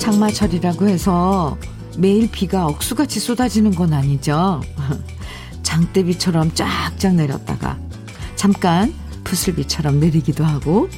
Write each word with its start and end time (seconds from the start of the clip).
장마철이라고 0.00 0.86
해서 0.86 1.56
매일 1.96 2.30
비가 2.30 2.66
억수같이 2.66 3.20
쏟아지는 3.20 3.74
건 3.74 3.94
아니죠. 3.94 4.60
장대비처럼 5.62 6.52
쫙쫙 6.54 7.14
내렸다가 7.14 7.85
잠깐 8.36 8.94
부슬비처럼 9.24 9.98
내리기도 9.98 10.44
하고 10.44 10.88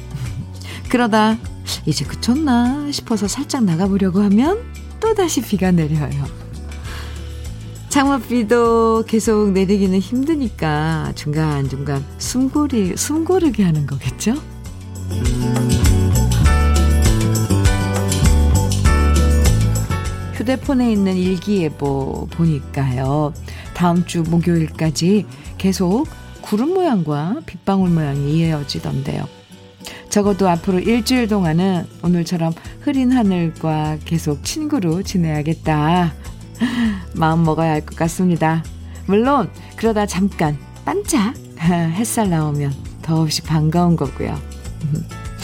그러다 0.89 1.37
이제 1.85 2.05
그쳤나 2.05 2.91
싶어서 2.91 3.27
살짝 3.27 3.63
나가보려고 3.63 4.21
하면 4.21 4.59
또다시 4.99 5.41
비가 5.41 5.71
내려요. 5.71 6.25
장맛비도 7.89 9.05
계속 9.07 9.51
내리기는 9.51 9.97
힘드니까 9.97 11.11
중간중간 11.15 12.05
숨고리, 12.19 12.95
숨고르게 12.95 13.63
하는 13.63 13.87
거겠죠? 13.87 14.35
휴대폰에 20.35 20.91
있는 20.91 21.15
일기예보 21.15 22.27
보니까요. 22.31 23.33
다음 23.73 24.05
주 24.05 24.23
목요일까지 24.23 25.25
계속 25.57 26.07
구름 26.49 26.73
모양과 26.73 27.41
빗방울 27.45 27.91
모양이 27.91 28.39
이어지던데요. 28.39 29.27
적어도 30.09 30.49
앞으로 30.49 30.79
일주일 30.79 31.27
동안은 31.27 31.85
오늘처럼 32.01 32.53
흐린 32.79 33.11
하늘과 33.11 33.99
계속 34.03 34.43
친구로 34.43 35.03
지내야겠다. 35.03 36.11
마음 37.13 37.43
먹어야 37.43 37.73
할 37.73 37.85
것 37.85 37.95
같습니다. 37.95 38.63
물론 39.05 39.51
그러다 39.75 40.07
잠깐 40.07 40.57
반짝 40.85 41.35
햇살 41.61 42.31
나오면 42.31 42.73
더없이 43.03 43.43
반가운 43.43 43.95
거고요. 43.95 44.35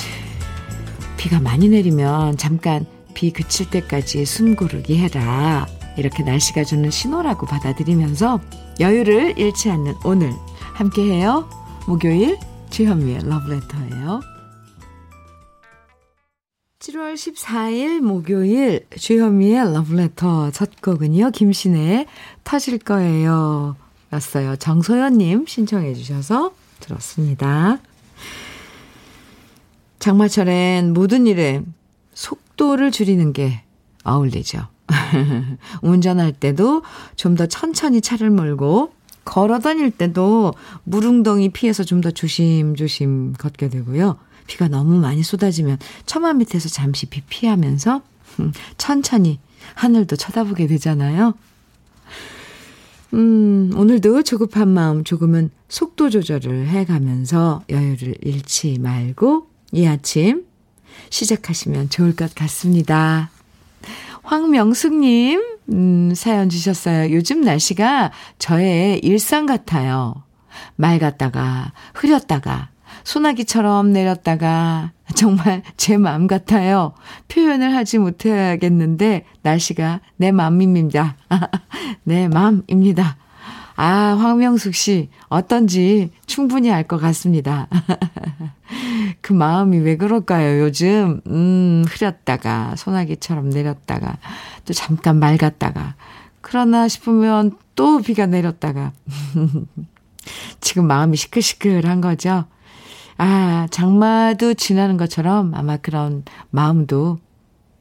비가 1.18 1.40
많이 1.40 1.70
내리면 1.70 2.36
잠깐 2.38 2.84
비 3.14 3.32
그칠 3.32 3.70
때까지 3.70 4.26
숨 4.26 4.56
고르기 4.56 4.98
해라. 4.98 5.68
이렇게 5.98 6.24
날씨가 6.24 6.64
주는 6.64 6.90
신호라고 6.90 7.46
받아들이면서 7.46 8.42
여유를 8.80 9.38
잃지 9.38 9.70
않는 9.70 9.94
오늘 10.04 10.34
함께해요. 10.76 11.50
목요일 11.88 12.38
주현미의 12.70 13.28
러브레터예요. 13.28 14.22
7월 16.80 17.16
14일 17.16 18.02
목요일 18.02 18.86
주현미의 18.96 19.74
러브레터 19.74 20.52
첫 20.52 20.82
곡은요. 20.82 21.32
김신의 21.32 22.06
터질 22.44 22.78
거예요. 22.78 23.76
였어요. 24.14 24.56
정소연님 24.58 25.46
신청해 25.48 25.94
주셔서 25.96 26.54
들었습니다. 26.82 27.80
장마철엔 30.00 30.94
모든 30.94 31.26
일에 31.26 31.64
속도를 32.14 32.92
줄이는 32.92 33.34
게 33.34 33.64
어울리죠. 34.04 34.68
운전할 35.82 36.34
때도 36.34 36.84
좀 37.16 37.36
더 37.36 37.48
천천히 37.48 38.02
차를 38.02 38.30
몰고 38.30 38.94
걸어 39.26 39.60
다닐 39.60 39.92
때도 39.92 40.54
무릉덩이 40.84 41.50
피해서 41.50 41.84
좀 41.84 42.02
더 42.02 42.12
조심조심 42.12 43.34
걷게 43.34 43.70
되고요. 43.70 44.18
비가 44.48 44.68
너무 44.68 45.00
많이 45.00 45.24
쏟아지면 45.24 45.80
처마 46.06 46.34
밑에서 46.34 46.70
잠시 46.70 47.08
비 47.08 47.22
피하면서 47.22 48.02
천천히 48.78 49.40
하늘도 49.74 50.16
쳐다보게 50.18 50.68
되잖아요. 50.68 51.34
음, 53.14 53.72
오늘도 53.76 54.24
조급한 54.24 54.68
마음 54.70 55.04
조금은 55.04 55.50
속도 55.70 56.10
조절을 56.10 56.68
해 56.68 56.86
가면서 56.86 57.64
여유를 57.70 58.16
잃지 58.22 58.78
말고 58.80 59.48
이 59.72 59.86
아침 59.88 60.46
시작하시면 61.10 61.90
좋을 61.90 62.16
것 62.16 62.36
같습니다. 62.36 63.30
황명숙님, 64.26 65.42
음, 65.72 66.14
사연 66.16 66.50
주셨어요. 66.50 67.14
요즘 67.14 67.42
날씨가 67.42 68.12
저의 68.40 69.00
일상 69.00 69.46
같아요. 69.46 70.24
맑았다가, 70.76 71.74
흐렸다가, 71.94 72.70
소나기처럼 73.04 73.94
내렸다가, 73.94 74.92
정말 75.16 75.62
제 75.78 75.98
마음 75.98 76.26
같아요. 76.26 76.94
표현을 77.28 77.76
하지 77.76 78.00
못해야겠는데, 78.00 79.26
날씨가 79.44 80.02
내 80.18 80.32
마음입니다. 80.32 81.18
내 82.04 82.28
마음입니다. 82.28 83.18
아, 83.76 84.16
황명숙 84.18 84.74
씨, 84.74 85.10
어떤지 85.28 86.12
충분히 86.26 86.72
알 86.72 86.88
것 86.88 86.98
같습니다. 86.98 87.68
그 89.22 89.34
마음이 89.34 89.80
왜 89.80 89.98
그럴까요, 89.98 90.62
요즘? 90.62 91.20
음, 91.28 91.84
흐렸다가, 91.88 92.76
소나기처럼 92.78 93.50
내렸다가, 93.50 94.18
또 94.66 94.74
잠깐 94.74 95.20
맑았다가, 95.20 95.96
그러나 96.42 96.88
싶으면 96.88 97.58
또 97.76 98.02
비가 98.02 98.26
내렸다가. 98.28 98.94
지금 100.62 100.88
마음이 100.88 101.18
시끌시끌한 101.18 102.02
거죠? 102.02 102.46
아, 103.18 103.68
장마도 103.72 104.54
지나는 104.54 104.98
것처럼 104.98 105.54
아마 105.54 105.78
그런 105.78 106.24
마음도 106.50 107.20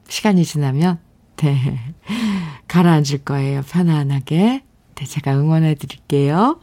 시간이 0.09 0.45
지나면, 0.45 0.99
네, 1.37 1.79
가라앉을 2.69 3.19
거예요, 3.25 3.63
편안하게. 3.63 4.63
네, 4.95 5.05
제가 5.05 5.33
응원해 5.33 5.75
드릴게요. 5.75 6.59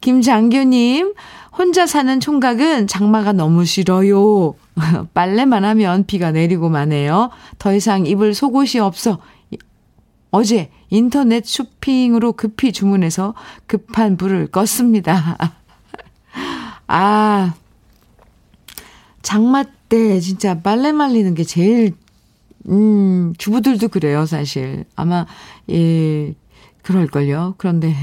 김장규님, 0.00 1.14
혼자 1.56 1.86
사는 1.86 2.20
총각은 2.20 2.86
장마가 2.86 3.32
너무 3.32 3.64
싫어요. 3.64 4.54
빨래만 5.14 5.64
하면 5.64 6.06
비가 6.06 6.30
내리고 6.30 6.68
마네요. 6.68 7.30
더 7.58 7.74
이상 7.74 8.06
입을 8.06 8.34
속옷이 8.34 8.80
없어. 8.80 9.18
어제 10.30 10.70
인터넷 10.90 11.44
쇼핑으로 11.46 12.32
급히 12.32 12.72
주문해서 12.72 13.34
급한 13.66 14.16
불을 14.16 14.48
껐습니다. 14.48 15.38
아, 16.86 17.54
장마 19.22 19.64
때 19.88 20.20
진짜 20.20 20.60
빨래 20.60 20.92
말리는 20.92 21.34
게 21.34 21.44
제일, 21.44 21.94
음, 22.68 23.34
주부들도 23.38 23.88
그래요, 23.88 24.26
사실. 24.26 24.84
아마, 24.96 25.26
예, 25.70 26.34
그럴걸요. 26.88 27.56
그런데 27.58 27.94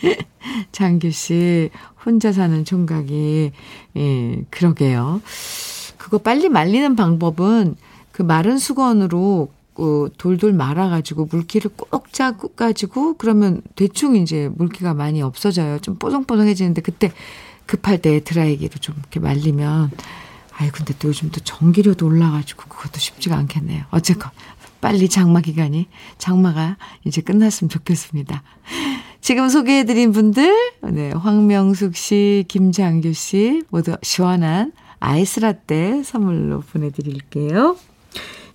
장규 0.72 1.10
씨 1.10 1.68
혼자 2.02 2.32
사는 2.32 2.64
총각이 2.64 3.52
예, 3.96 4.44
그러게요. 4.48 5.20
그거 5.98 6.16
빨리 6.16 6.48
말리는 6.48 6.96
방법은 6.96 7.76
그 8.12 8.22
마른 8.22 8.56
수건으로 8.56 9.50
그 9.74 10.08
돌돌 10.16 10.54
말아가지고 10.54 11.28
물기를 11.30 11.70
꼭 11.76 12.10
짜가지고 12.10 13.18
그러면 13.18 13.60
대충 13.74 14.16
이제 14.16 14.50
물기가 14.56 14.94
많이 14.94 15.20
없어져요. 15.20 15.78
좀 15.80 15.96
뽀송뽀송해지는데 15.96 16.80
그때 16.80 17.12
급할 17.66 18.00
때 18.00 18.20
드라이기로 18.24 18.78
좀 18.80 18.94
이렇게 18.98 19.20
말리면 19.20 19.90
아이 20.52 20.70
근데 20.70 20.94
또 20.98 21.08
요즘 21.08 21.30
또 21.30 21.40
전기료도 21.40 22.06
올라가지고 22.06 22.64
그것도 22.64 22.98
쉽지가 22.98 23.36
않겠네요. 23.36 23.84
어쨌건 23.90 24.30
빨리 24.86 25.08
장마 25.08 25.40
기간이, 25.40 25.88
장마가 26.16 26.76
이제 27.04 27.20
끝났으면 27.20 27.68
좋겠습니다. 27.68 28.44
지금 29.20 29.48
소개해드린 29.48 30.12
분들, 30.12 30.54
네, 30.92 31.10
황명숙 31.10 31.96
씨, 31.96 32.44
김장규 32.46 33.12
씨, 33.12 33.64
모두 33.70 33.96
시원한 34.04 34.70
아이스 35.00 35.40
라떼 35.40 36.04
선물로 36.04 36.60
보내드릴게요. 36.60 37.76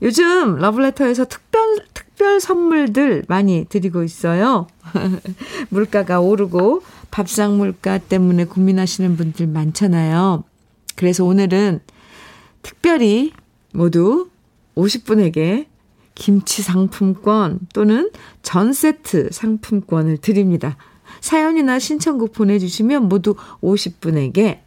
요즘 0.01 0.55
러블레터에서 0.55 1.25
특별, 1.25 1.61
특별 1.93 2.39
선물들 2.39 3.25
많이 3.27 3.65
드리고 3.67 4.01
있어요. 4.03 4.67
물가가 5.67 6.21
오르고 6.21 6.81
밥상 7.11 7.57
물가 7.57 7.97
때문에 7.97 8.45
고민하시는 8.45 9.17
분들 9.17 9.47
많잖아요. 9.47 10.45
그래서 10.95 11.25
오늘은 11.25 11.81
특별히 12.61 13.33
모두 13.73 14.29
50분에게 14.77 15.70
김치 16.15 16.61
상품권 16.61 17.59
또는 17.73 18.11
전 18.41 18.73
세트 18.73 19.29
상품권을 19.31 20.17
드립니다. 20.17 20.77
사연이나 21.19 21.79
신청곡 21.79 22.33
보내주시면 22.33 23.07
모두 23.07 23.35
50분에게 23.61 24.59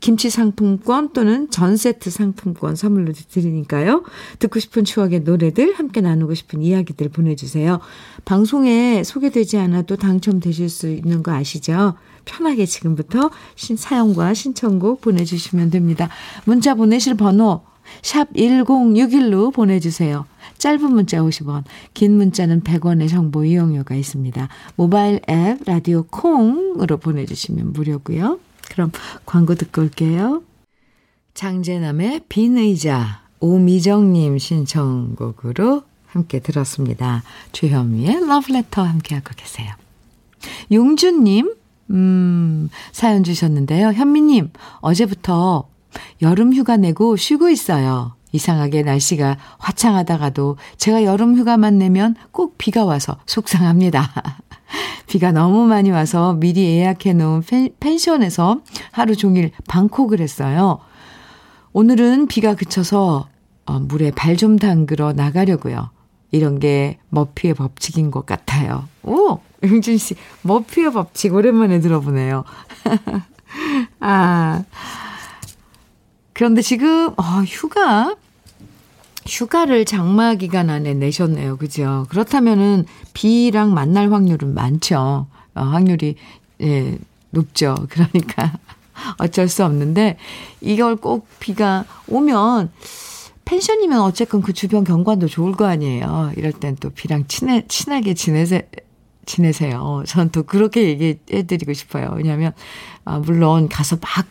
김치 0.00 0.28
상품권 0.28 1.14
또는 1.14 1.50
전 1.50 1.78
세트 1.78 2.10
상품권 2.10 2.76
선물로 2.76 3.14
드리니까요. 3.14 4.02
듣고 4.38 4.60
싶은 4.60 4.84
추억의 4.84 5.20
노래들, 5.20 5.72
함께 5.76 6.02
나누고 6.02 6.34
싶은 6.34 6.60
이야기들 6.60 7.08
보내주세요. 7.08 7.80
방송에 8.26 9.02
소개되지 9.02 9.56
않아도 9.56 9.96
당첨되실 9.96 10.68
수 10.68 10.90
있는 10.90 11.22
거 11.22 11.32
아시죠? 11.32 11.94
편하게 12.26 12.66
지금부터 12.66 13.30
신, 13.54 13.76
사연과 13.76 14.34
신청곡 14.34 15.00
보내주시면 15.00 15.70
됩니다. 15.70 16.10
문자 16.44 16.74
보내실 16.74 17.14
번호 17.14 17.62
샵 18.02 18.30
1061로 18.34 19.54
보내주세요. 19.54 20.26
짧은 20.64 20.94
문자 20.94 21.18
50원, 21.18 21.64
긴 21.92 22.16
문자는 22.16 22.62
100원의 22.62 23.10
정보 23.10 23.44
이용료가 23.44 23.94
있습니다. 23.96 24.48
모바일 24.76 25.20
앱 25.28 25.58
라디오 25.66 26.04
콩으로 26.04 26.96
보내주시면 26.96 27.74
무료고요. 27.74 28.40
그럼 28.70 28.90
광고 29.26 29.56
듣고 29.56 29.82
올게요. 29.82 30.42
장재남의 31.34 32.22
빈 32.30 32.56
의자 32.56 33.24
오미정님 33.40 34.38
신청곡으로 34.38 35.82
함께 36.06 36.38
들었습니다. 36.38 37.22
주현미의 37.52 38.26
러브레터 38.26 38.84
함께하고 38.84 39.32
계세요. 39.36 39.70
용준님 40.72 41.52
음, 41.90 42.70
사연 42.90 43.22
주셨는데요. 43.22 43.92
현미님, 43.92 44.48
어제부터 44.80 45.68
여름 46.22 46.54
휴가 46.54 46.78
내고 46.78 47.16
쉬고 47.16 47.50
있어요. 47.50 48.14
이상하게 48.38 48.82
날씨가 48.82 49.38
화창하다가도 49.58 50.56
제가 50.76 51.04
여름 51.04 51.36
휴가만 51.36 51.78
내면 51.78 52.16
꼭 52.32 52.58
비가 52.58 52.84
와서 52.84 53.16
속상합니다. 53.26 54.10
비가 55.06 55.30
너무 55.30 55.66
많이 55.66 55.90
와서 55.92 56.34
미리 56.34 56.64
예약해 56.64 57.12
놓은 57.12 57.44
펜션에서 57.78 58.60
하루 58.90 59.14
종일 59.14 59.52
방콕을 59.68 60.20
했어요. 60.20 60.80
오늘은 61.72 62.26
비가 62.26 62.56
그쳐서 62.56 63.28
어, 63.66 63.78
물에 63.78 64.10
발 64.10 64.36
좀 64.36 64.58
담그러 64.58 65.12
나가려고요. 65.12 65.90
이런 66.32 66.58
게 66.58 66.98
머피의 67.10 67.54
법칙인 67.54 68.10
것 68.10 68.26
같아요. 68.26 68.88
오! 69.04 69.38
용준 69.62 69.96
씨, 69.96 70.16
머피의 70.42 70.92
법칙 70.92 71.32
오랜만에 71.34 71.78
들어보네요. 71.78 72.42
아. 74.00 74.64
그런데 76.32 76.60
지금, 76.62 77.10
어, 77.16 77.22
휴가? 77.46 78.16
휴가를 79.26 79.84
장마 79.84 80.34
기간 80.34 80.70
안에 80.70 80.94
내셨네요. 80.94 81.56
그죠? 81.56 82.06
그렇다면은 82.10 82.84
비랑 83.14 83.72
만날 83.74 84.12
확률은 84.12 84.54
많죠. 84.54 85.26
어, 85.54 85.60
확률이, 85.62 86.16
예, 86.60 86.98
높죠. 87.30 87.74
그러니까 87.88 88.52
어쩔 89.18 89.48
수 89.48 89.64
없는데 89.64 90.16
이걸 90.60 90.96
꼭 90.96 91.26
비가 91.40 91.84
오면 92.08 92.70
펜션이면 93.44 94.00
어쨌건 94.00 94.40
그 94.42 94.52
주변 94.52 94.84
경관도 94.84 95.26
좋을 95.26 95.52
거 95.52 95.66
아니에요. 95.66 96.32
이럴 96.36 96.52
땐 96.52 96.76
또 96.80 96.90
비랑 96.90 97.26
친해, 97.28 97.64
친하게 97.68 98.14
지내세, 98.14 98.68
지내세요. 99.26 100.02
전 100.06 100.30
또 100.30 100.42
그렇게 100.44 100.88
얘기해 100.88 101.42
드리고 101.42 101.72
싶어요. 101.72 102.12
왜냐하면, 102.16 102.52
아, 103.04 103.18
물론 103.18 103.68
가서 103.68 103.96
막 103.96 104.26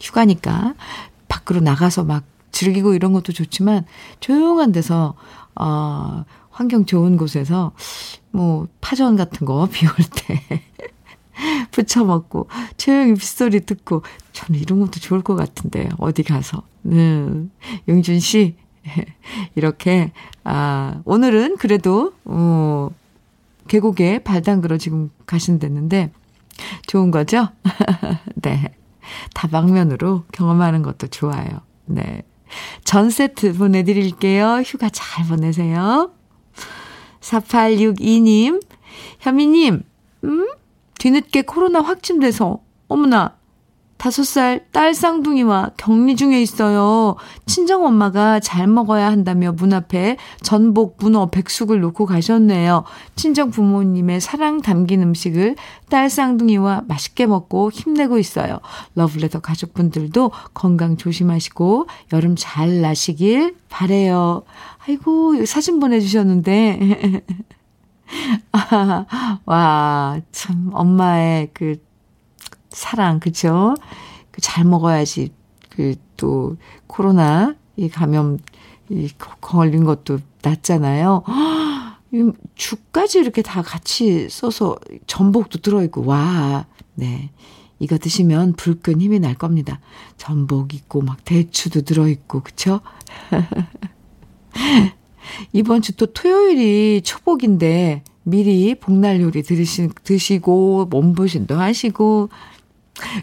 휴가니까 0.00 0.74
밖으로 1.28 1.60
나가서 1.60 2.04
막 2.04 2.24
즐기고 2.56 2.94
이런 2.94 3.12
것도 3.12 3.32
좋지만 3.32 3.84
조용한 4.20 4.72
데서, 4.72 5.14
어, 5.54 6.24
환경 6.50 6.86
좋은 6.86 7.18
곳에서 7.18 7.72
뭐 8.32 8.66
파전 8.80 9.14
같은 9.16 9.46
거 9.46 9.68
비 9.72 9.84
올 9.86 9.92
때 10.14 10.40
부쳐 11.70 12.02
먹고 12.04 12.48
조용히 12.78 13.12
빗소리 13.14 13.60
듣고 13.66 14.02
저는 14.32 14.58
이런 14.58 14.80
것도 14.80 14.92
좋을 15.00 15.20
것 15.22 15.34
같은데 15.36 15.90
어디 15.98 16.22
가서 16.22 16.62
네. 16.80 17.26
용준 17.88 18.20
씨 18.20 18.56
이렇게 19.54 20.12
아 20.44 21.02
오늘은 21.04 21.58
그래도 21.58 22.12
어 22.24 22.88
계곡에 23.68 24.20
발 24.20 24.40
담그러 24.40 24.78
지금 24.78 25.10
가신댔는데 25.26 26.10
좋은 26.86 27.10
거죠? 27.10 27.48
네. 28.36 28.72
다방면으로 29.34 30.24
경험하는 30.32 30.80
것도 30.80 31.08
좋아요. 31.08 31.60
네. 31.84 32.22
전 32.84 33.10
세트 33.10 33.54
보내드릴게요. 33.54 34.62
휴가 34.64 34.88
잘 34.90 35.26
보내세요. 35.26 36.12
4862님, 37.20 38.62
현미님, 39.20 39.82
음? 40.24 40.48
뒤늦게 40.98 41.42
코로나 41.42 41.80
확진돼서, 41.80 42.60
어머나, 42.88 43.35
다섯 43.96 44.24
살 44.24 44.66
딸 44.76 44.92
쌍둥이와 44.94 45.70
격리 45.78 46.16
중에 46.16 46.42
있어요. 46.42 47.16
친정 47.46 47.86
엄마가 47.86 48.40
잘 48.40 48.66
먹어야 48.66 49.10
한다며 49.10 49.52
문 49.52 49.72
앞에 49.72 50.18
전복, 50.42 50.98
문어, 51.00 51.30
백숙을 51.30 51.80
놓고 51.80 52.04
가셨네요. 52.04 52.84
친정 53.16 53.50
부모님의 53.50 54.20
사랑 54.20 54.60
담긴 54.60 55.02
음식을 55.02 55.56
딸 55.88 56.10
쌍둥이와 56.10 56.82
맛있게 56.86 57.26
먹고 57.26 57.70
힘내고 57.70 58.18
있어요. 58.18 58.60
러블레터 58.96 59.40
가족분들도 59.40 60.30
건강 60.52 60.98
조심하시고 60.98 61.86
여름 62.12 62.34
잘 62.36 62.82
나시길 62.82 63.56
바래요. 63.70 64.42
아이고, 64.86 65.46
사진 65.46 65.80
보내주셨는데. 65.80 67.22
아, 68.52 69.40
와, 69.46 70.20
참, 70.32 70.70
엄마의 70.72 71.48
그 71.54 71.85
사랑, 72.76 73.20
그쵸? 73.20 73.74
그잘 74.32 74.64
먹어야지. 74.64 75.30
그 75.70 75.94
또 76.16 76.56
코로나 76.86 77.54
이 77.76 77.88
감염 77.88 78.38
이 78.88 79.08
걸린 79.40 79.84
것도 79.84 80.18
낫잖아요. 80.42 81.22
죽까지 82.54 83.18
이렇게 83.18 83.42
다 83.42 83.62
같이 83.62 84.28
써서 84.30 84.76
전복도 85.06 85.60
들어있고, 85.60 86.06
와, 86.06 86.66
네. 86.94 87.30
이거 87.78 87.98
드시면 87.98 88.54
불끈 88.54 89.00
힘이 89.00 89.20
날 89.20 89.34
겁니다. 89.34 89.80
전복 90.16 90.72
있고, 90.72 91.02
막 91.02 91.24
대추도 91.24 91.82
들어있고, 91.82 92.40
그쵸? 92.40 92.80
이번 95.52 95.82
주 95.82 95.94
또 95.96 96.06
토요일이 96.06 97.02
초복인데, 97.02 98.02
미리 98.22 98.74
복날 98.74 99.20
요리 99.20 99.42
들으시, 99.42 99.88
드시고, 100.04 100.86
몸보신도 100.90 101.58
하시고, 101.58 102.30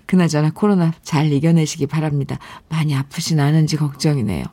그나저나 0.05 0.51
코로나 0.51 0.93
잘 1.03 1.31
이겨내시기 1.31 1.87
바랍니다. 1.87 2.39
많이 2.69 2.95
아프진 2.95 3.39
않은지 3.39 3.77
걱정이네요. 3.77 4.43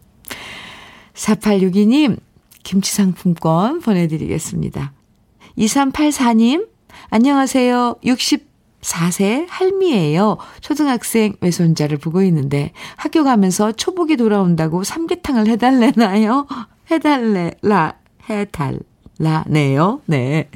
4862님, 1.14 2.18
김치 2.62 2.92
상품권 2.92 3.80
보내드리겠습니다. 3.80 4.92
2384님, 5.58 6.68
안녕하세요. 7.10 7.96
64세 8.04 9.46
할미예요. 9.48 10.38
초등학생 10.60 11.34
외손자를 11.40 11.98
보고 11.98 12.22
있는데 12.22 12.72
학교 12.96 13.24
가면서 13.24 13.72
초복이 13.72 14.16
돌아온다고 14.16 14.84
삼계탕을 14.84 15.48
해달래나요? 15.48 16.46
해달래라, 16.90 17.94
해달라네요. 18.28 20.00
네. 20.06 20.48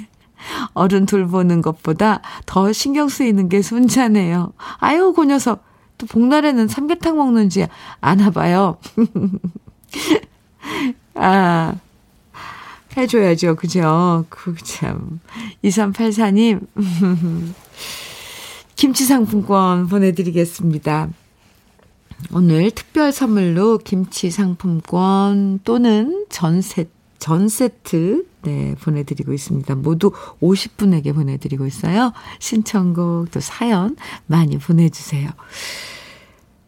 어른 0.72 1.06
돌보는 1.06 1.62
것보다 1.62 2.20
더 2.46 2.72
신경 2.72 3.08
쓰이는 3.08 3.48
게 3.48 3.62
손자네요. 3.62 4.52
아유, 4.78 5.12
그 5.14 5.24
녀석. 5.24 5.64
또 5.96 6.06
복날에는 6.06 6.68
삼계탕 6.68 7.16
먹는지 7.16 7.66
아나 8.00 8.30
봐요. 8.30 8.78
아, 11.14 11.74
해줘야죠. 12.96 13.56
그죠? 13.56 14.24
그 14.28 14.54
참. 14.64 15.20
2384님, 15.62 16.66
김치 18.74 19.04
상품권 19.04 19.88
보내드리겠습니다. 19.88 21.08
오늘 22.32 22.70
특별 22.70 23.12
선물로 23.12 23.78
김치 23.78 24.30
상품권 24.30 25.60
또는 25.64 26.26
전 26.30 26.62
세, 26.62 26.86
전 27.18 27.48
세트 27.48 28.26
네, 28.42 28.74
보내드리고 28.80 29.32
있습니다. 29.32 29.74
모두 29.76 30.12
50분에게 30.42 31.14
보내드리고 31.14 31.66
있어요. 31.66 32.12
신청곡 32.38 33.30
또 33.30 33.40
사연 33.40 33.96
많이 34.26 34.58
보내주세요. 34.58 35.30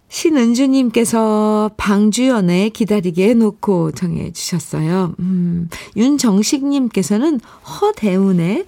신은주님께서 0.09 1.73
방주연의 1.77 2.71
기다리게 2.71 3.29
해놓고 3.31 3.93
정해 3.93 4.33
주셨어요. 4.33 5.15
음, 5.19 5.69
윤정식님께서는 5.97 7.41
허대운의 7.41 8.67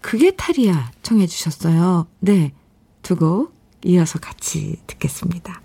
그게 0.00 0.32
탈이야 0.32 0.90
청해 1.02 1.26
주셨어요. 1.26 2.06
네, 2.20 2.52
두곡 3.02 3.52
이어서 3.84 4.18
같이 4.18 4.76
듣겠습니다. 4.86 5.60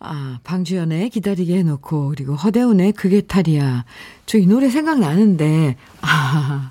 아, 0.00 0.38
방주연의 0.44 1.10
기다리게 1.10 1.58
해놓고, 1.58 2.10
그리고 2.10 2.34
허대훈의 2.34 2.92
그게 2.92 3.20
탈이야. 3.20 3.84
저 4.26 4.38
이 4.38 4.46
노래 4.46 4.68
생각나는데, 4.70 5.76
아, 6.02 6.70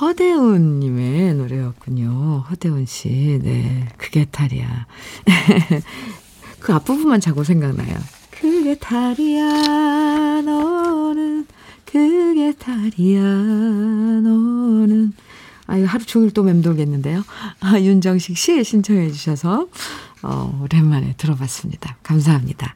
허대훈님의 0.00 1.34
노래였군요. 1.34 2.44
허대훈 2.50 2.84
씨, 2.86 3.40
네, 3.42 3.88
그게 3.96 4.26
탈이야. 4.26 4.86
그 6.60 6.74
앞부분만 6.74 7.20
자꾸 7.20 7.42
생각나요. 7.44 7.96
그게 8.30 8.74
탈이야, 8.76 10.42
너는, 10.42 11.46
그게 11.86 12.52
탈이야, 12.52 13.22
너는. 13.22 15.12
아유, 15.66 15.84
하루 15.86 16.04
종일 16.04 16.30
또 16.32 16.42
맴돌겠는데요. 16.42 17.22
아, 17.60 17.78
윤정식 17.80 18.36
씨 18.36 18.62
신청해 18.64 19.10
주셔서, 19.10 19.68
어, 20.22 20.60
오랜만에 20.62 21.14
들어봤습니다. 21.16 21.96
감사합니다. 22.02 22.74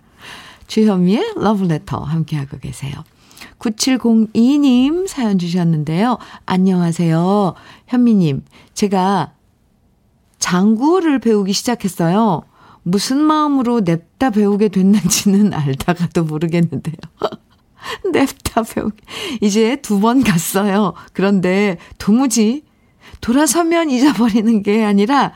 주현미의 0.66 1.34
러브레터 1.36 1.98
함께하고 1.98 2.58
계세요. 2.58 2.92
9702님 3.58 5.06
사연 5.08 5.38
주셨는데요. 5.38 6.18
안녕하세요. 6.46 7.54
현미님, 7.86 8.44
제가 8.74 9.32
장구를 10.38 11.18
배우기 11.18 11.52
시작했어요. 11.52 12.42
무슨 12.82 13.18
마음으로 13.18 13.80
냅다 13.80 14.30
배우게 14.30 14.68
됐는지는 14.68 15.52
알다가도 15.54 16.24
모르겠는데요. 16.24 16.94
냅다 18.12 18.62
배우게. 18.62 18.96
이제 19.40 19.76
두 19.76 20.00
번 20.00 20.22
갔어요. 20.22 20.94
그런데 21.12 21.78
도무지 21.98 22.64
돌아서면 23.20 23.90
잊어버리는 23.90 24.62
게 24.62 24.84
아니라 24.84 25.32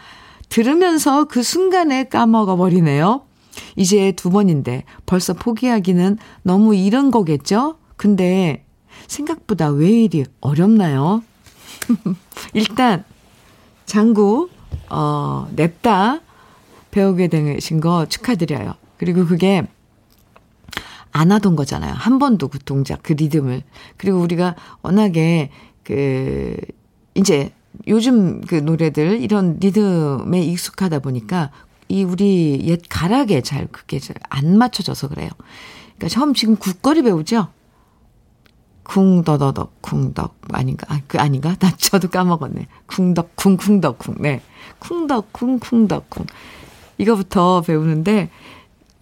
들으면서 0.49 1.25
그 1.25 1.43
순간에 1.43 2.05
까먹어 2.05 2.57
버리네요. 2.57 3.23
이제 3.77 4.13
두 4.13 4.31
번인데 4.31 4.85
벌써 5.07 5.33
포기하기는 5.33 6.19
너무 6.43 6.75
이른 6.75 7.11
거겠죠? 7.11 7.79
근데 7.97 8.65
생각보다 9.07 9.69
왜 9.69 9.91
이리 9.91 10.25
어렵나요? 10.41 11.23
일단 12.55 13.05
장구 13.87 14.49
어 14.89 15.49
냅다 15.55 16.21
배우게 16.91 17.29
되신 17.29 17.81
거 17.81 18.07
축하드려요. 18.07 18.75
그리고 18.99 19.27
그게 19.27 19.67
안 21.13 21.33
하던 21.33 21.57
거잖아요. 21.57 21.95
한 21.95 22.19
번도 22.19 22.49
그 22.49 22.59
동작, 22.59 23.01
그 23.03 23.13
리듬을. 23.13 23.63
그리고 23.97 24.21
우리가 24.21 24.55
워낙에 24.83 25.51
그 25.83 26.57
이제 27.15 27.53
요즘 27.87 28.41
그 28.43 28.57
노래들 28.57 29.21
이런 29.23 29.59
리듬에 29.61 30.41
익숙하다 30.43 31.01
보니까 31.01 31.51
이 31.89 32.05
우리 32.05 32.61
옛 32.67 32.81
가락에 32.89 33.41
잘 33.43 33.67
그게 33.71 33.99
잘 33.99 34.17
안 34.29 34.57
맞춰져서 34.59 35.09
그래요. 35.09 35.29
그러니까 35.97 36.09
처음 36.09 36.35
지금 36.35 36.57
국거리 36.57 37.03
배우죠? 37.03 37.49
쿵더더덕 38.85 39.83
쿵덕 39.83 40.37
아닌가? 40.53 40.87
아, 40.89 41.01
그 41.07 41.19
아닌가? 41.19 41.55
나 41.57 41.71
저도 41.77 42.09
까먹었네. 42.09 42.67
쿵덕 42.87 43.37
쿵쿵덕 43.37 43.99
쿵. 43.99 44.15
네. 44.19 44.41
쿵덕 44.79 45.33
쿵쿵덕 45.33 46.11
쿵. 46.11 46.27
이거부터 46.99 47.61
배우는데 47.63 48.31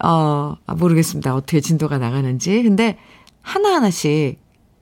어, 0.03 0.55
아, 0.65 0.75
모르겠습니다. 0.75 1.35
어떻게 1.35 1.59
진도가 1.61 1.97
나가는지. 1.97 2.61
근데 2.63 2.97
하나 3.41 3.75
하나씩 3.75 4.39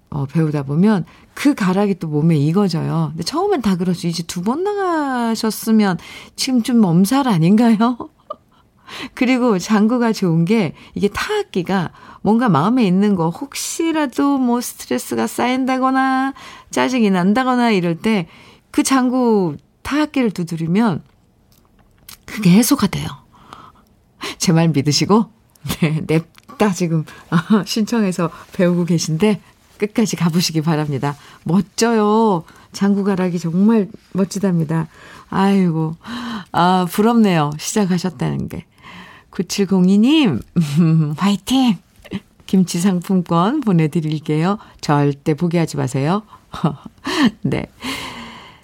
어, 0.10 0.26
배우다 0.26 0.64
보면 0.64 1.06
그 1.40 1.54
가락이 1.54 2.00
또 2.00 2.08
몸에 2.08 2.36
익어져요. 2.36 3.10
근데 3.12 3.22
처음엔 3.24 3.62
다 3.62 3.76
그렇죠. 3.76 4.08
이제 4.08 4.24
두 4.24 4.42
번 4.42 4.64
나가셨으면 4.64 6.00
지금 6.36 6.64
좀 6.64 6.84
엄살 6.84 7.28
아닌가요? 7.28 8.10
그리고 9.14 9.60
장구가 9.60 10.14
좋은 10.14 10.46
게 10.46 10.74
이게 10.96 11.08
타악기가 11.10 11.92
뭔가 12.24 12.50
마음에 12.50 12.86
있는 12.88 13.16
거 13.16 13.30
혹시라도 13.30 14.40
뭐 14.40 14.62
스트레스가 14.62 15.28
쌓인다거나 15.28 16.34
짜증이 16.72 17.12
난다거나 17.12 17.70
이럴 17.72 17.96
때 18.00 18.28
그 18.72 18.82
장구 18.84 19.58
타악기를 19.84 20.32
두드리면 20.32 21.02
그게 22.26 22.52
해소가 22.52 22.88
돼요. 22.88 23.08
제 24.40 24.52
말 24.54 24.70
믿으시고 24.70 25.26
네, 25.82 26.04
냅다 26.08 26.74
지금 26.74 27.06
신청해서 27.66 28.30
배우고 28.54 28.86
계신데 28.86 29.40
끝까지 29.78 30.16
가보시기 30.16 30.62
바랍니다. 30.62 31.16
멋져요. 31.44 32.44
장구가락이 32.72 33.40
정말 33.40 33.88
멋지답니다. 34.14 34.88
아이고, 35.30 35.96
아, 36.52 36.86
부럽네요. 36.90 37.52
시작하셨다는 37.58 38.50
게. 38.50 38.66
9702님, 39.32 40.42
화이팅! 41.18 41.78
김치 42.46 42.80
상품권 42.80 43.62
보내드릴게요. 43.62 44.58
절대 44.80 45.34
포기하지 45.34 45.78
마세요. 45.78 46.24
네. 47.42 47.66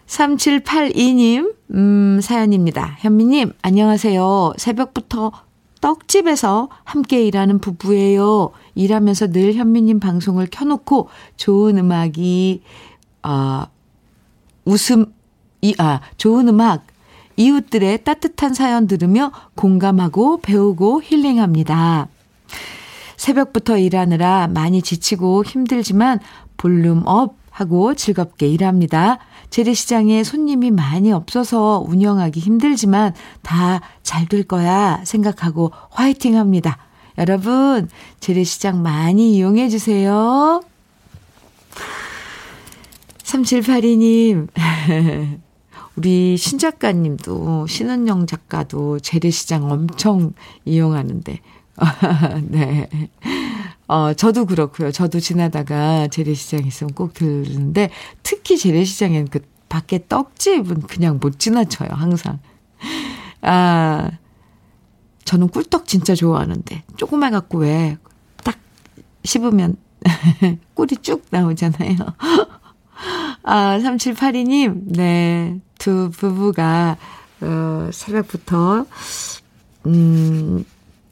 3782님, 0.07 1.53
음, 1.73 2.19
사연입니다. 2.21 2.97
현미님, 2.99 3.51
안녕하세요. 3.61 4.53
새벽부터 4.57 5.31
떡집에서 5.83 6.69
함께 6.85 7.27
일하는 7.27 7.59
부부예요. 7.59 8.51
일하면서 8.73 9.33
늘 9.33 9.53
현미님 9.53 9.99
방송을 9.99 10.47
켜놓고 10.49 11.09
좋은 11.35 11.77
음악이, 11.77 12.61
아, 13.21 13.67
웃음, 14.63 15.13
이, 15.61 15.75
아, 15.77 15.99
좋은 16.15 16.47
음악, 16.47 16.87
이웃들의 17.35 18.05
따뜻한 18.05 18.53
사연 18.53 18.87
들으며 18.87 19.33
공감하고 19.55 20.39
배우고 20.39 21.01
힐링합니다. 21.03 22.07
새벽부터 23.17 23.77
일하느라 23.77 24.47
많이 24.47 24.81
지치고 24.81 25.43
힘들지만 25.43 26.19
volume 26.55 27.05
up 27.05 27.35
하고 27.49 27.93
즐겁게 27.93 28.47
일합니다. 28.47 29.19
재래시장에 29.53 30.23
손님이 30.23 30.71
많이 30.71 31.11
없어서 31.11 31.85
운영하기 31.87 32.39
힘들지만 32.39 33.13
다 33.43 33.81
잘 34.01 34.25
될 34.27 34.43
거야 34.43 34.99
생각하고 35.05 35.71
화이팅 35.91 36.37
합니다. 36.37 36.77
여러분, 37.19 37.87
재래시장 38.19 38.81
많이 38.81 39.35
이용해 39.35 39.69
주세요. 39.69 40.63
3782님, 43.23 44.47
우리 45.97 46.35
신 46.37 46.57
작가님도, 46.57 47.67
신은영 47.67 48.25
작가도 48.25 48.99
재래시장 48.99 49.69
엄청 49.69 50.33
이용하는데, 50.65 51.39
네. 52.49 52.89
어, 53.87 54.13
저도 54.13 54.45
그렇고요. 54.45 54.91
저도 54.91 55.19
지나다가 55.19 56.07
재래시장 56.07 56.65
있으면 56.65 56.93
꼭 56.93 57.13
들르는데, 57.13 57.89
특히 58.23 58.57
재래시장엔 58.57 59.27
그 59.27 59.39
밖에 59.69 60.05
떡집은 60.07 60.81
그냥 60.83 61.19
못 61.21 61.39
지나쳐요, 61.39 61.89
항상. 61.91 62.39
아, 63.41 64.11
저는 65.25 65.49
꿀떡 65.49 65.87
진짜 65.87 66.15
좋아하는데, 66.15 66.83
조그만 66.95 67.31
갖고 67.33 67.59
왜, 67.59 67.97
딱 68.43 68.57
씹으면 69.25 69.75
꿀이 70.75 70.97
쭉 71.01 71.25
나오잖아요. 71.29 71.97
아, 73.43 73.77
3782님, 73.79 74.93
네. 74.95 75.59
두 75.77 76.09
부부가, 76.11 76.97
어, 77.41 77.89
새벽부터, 77.91 78.85
음, 79.87 80.63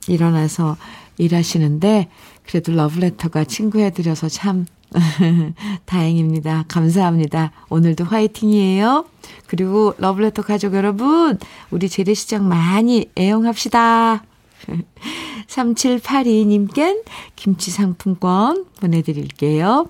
일어나서 0.07 0.77
일하시는데, 1.17 2.09
그래도 2.45 2.73
러브레터가 2.73 3.43
친구해드려서 3.45 4.29
참 4.29 4.65
다행입니다. 5.85 6.65
감사합니다. 6.67 7.51
오늘도 7.69 8.03
화이팅이에요. 8.03 9.05
그리고 9.47 9.93
러브레터 9.97 10.41
가족 10.41 10.73
여러분, 10.73 11.37
우리 11.69 11.87
재래시장 11.87 12.47
많이 12.47 13.09
애용합시다. 13.17 14.23
3782님껜 15.47 17.03
김치 17.35 17.71
상품권 17.71 18.65
보내드릴게요. 18.79 19.87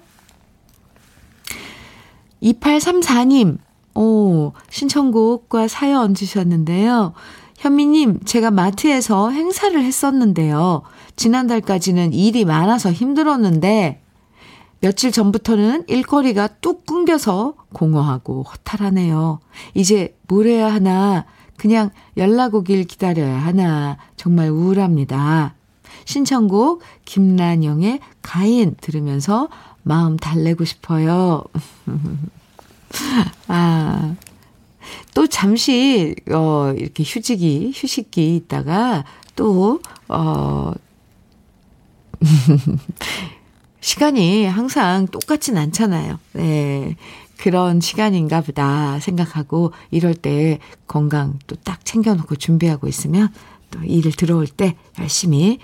2834님, 2.41 3.57
오, 3.93 4.53
신청곡과 4.69 5.67
사연 5.67 6.13
주셨는데요. 6.15 7.13
현미님, 7.57 8.21
제가 8.25 8.49
마트에서 8.49 9.29
행사를 9.29 9.79
했었는데요. 9.79 10.81
지난달까지는 11.15 12.13
일이 12.13 12.45
많아서 12.45 12.91
힘들었는데, 12.91 14.01
며칠 14.79 15.11
전부터는 15.11 15.85
일거리가 15.87 16.47
뚝 16.59 16.85
끊겨서 16.85 17.53
공허하고 17.73 18.43
허탈하네요. 18.43 19.39
이제 19.75 20.17
뭘 20.27 20.47
해야 20.47 20.73
하나, 20.73 21.25
그냥 21.55 21.91
연락 22.17 22.55
오길 22.55 22.85
기다려야 22.85 23.37
하나, 23.37 23.97
정말 24.17 24.49
우울합니다. 24.49 25.53
신청곡 26.05 26.81
김란영의 27.05 27.99
가인 28.23 28.75
들으면서 28.81 29.49
마음 29.83 30.17
달래고 30.17 30.65
싶어요. 30.65 31.43
아, 33.47 34.15
또 35.13 35.27
잠시, 35.27 36.15
어, 36.31 36.73
이렇게 36.75 37.03
휴직이, 37.03 37.71
휴식기 37.75 38.35
있다가 38.35 39.05
또, 39.35 39.79
어, 40.07 40.73
시간이 43.81 44.45
항상 44.45 45.07
똑같진 45.07 45.57
않잖아요. 45.57 46.19
네. 46.33 46.95
그런 47.37 47.81
시간인가 47.81 48.41
보다 48.41 48.99
생각하고 48.99 49.71
이럴 49.89 50.13
때 50.13 50.59
건강 50.87 51.39
또 51.47 51.55
딱 51.55 51.83
챙겨놓고 51.83 52.35
준비하고 52.35 52.87
있으면 52.87 53.29
또 53.71 53.79
일을 53.83 54.11
들어올 54.11 54.45
때 54.45 54.75
열심히 54.99 55.57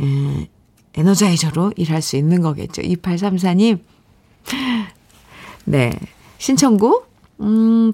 에, 0.00 0.48
에너자이저로 0.94 1.74
일할 1.76 2.02
수 2.02 2.16
있는 2.16 2.42
거겠죠. 2.42 2.82
2834님. 2.82 3.78
네. 5.64 5.92
신청곡 6.38 7.08
음, 7.40 7.92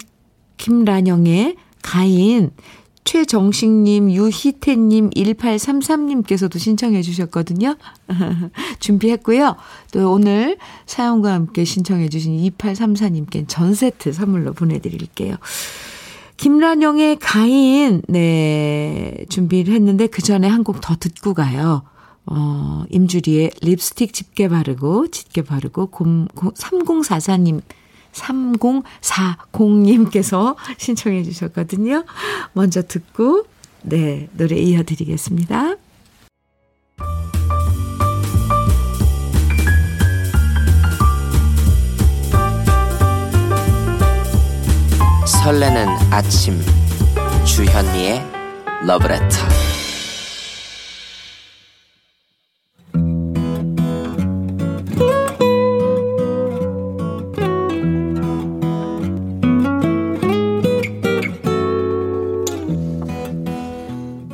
김란영의 0.57 1.57
가인, 1.83 2.50
최정식님, 3.09 4.12
유희태님, 4.12 5.09
1833님께서도 5.09 6.59
신청해 6.59 7.00
주셨거든요. 7.00 7.75
준비했고요. 8.81 9.57
또 9.93 10.12
오늘 10.12 10.59
사연과 10.85 11.33
함께 11.33 11.65
신청해 11.65 12.11
주신 12.11 12.37
2834님께 12.37 13.47
전 13.49 13.73
세트 13.73 14.12
선물로 14.12 14.53
보내드릴게요. 14.53 15.37
김란영의 16.37 17.17
가인, 17.19 18.03
네, 18.09 19.25
준비를 19.31 19.73
했는데 19.73 20.07
그 20.07 20.21
전에 20.21 20.47
한 20.47 20.62
곡 20.62 20.83
더 20.83 20.95
듣고 20.95 21.33
가요. 21.33 21.85
어, 22.27 22.85
임주리의 22.91 23.53
립스틱 23.62 24.12
짙게 24.12 24.49
바르고, 24.49 25.09
짙게 25.09 25.41
바르고, 25.41 25.91
3044님 26.35 27.62
3040님께서 28.19 30.57
신청해 30.79 31.25
주셨거든요. 31.25 32.05
먼저 32.53 32.83
듣고, 32.83 33.47
네, 33.83 34.29
노래 34.33 34.57
이어드리겠습니다. 34.57 35.77
설레는 45.45 45.87
아침 46.11 46.61
주현미의 47.47 48.23
러브레터 48.87 49.68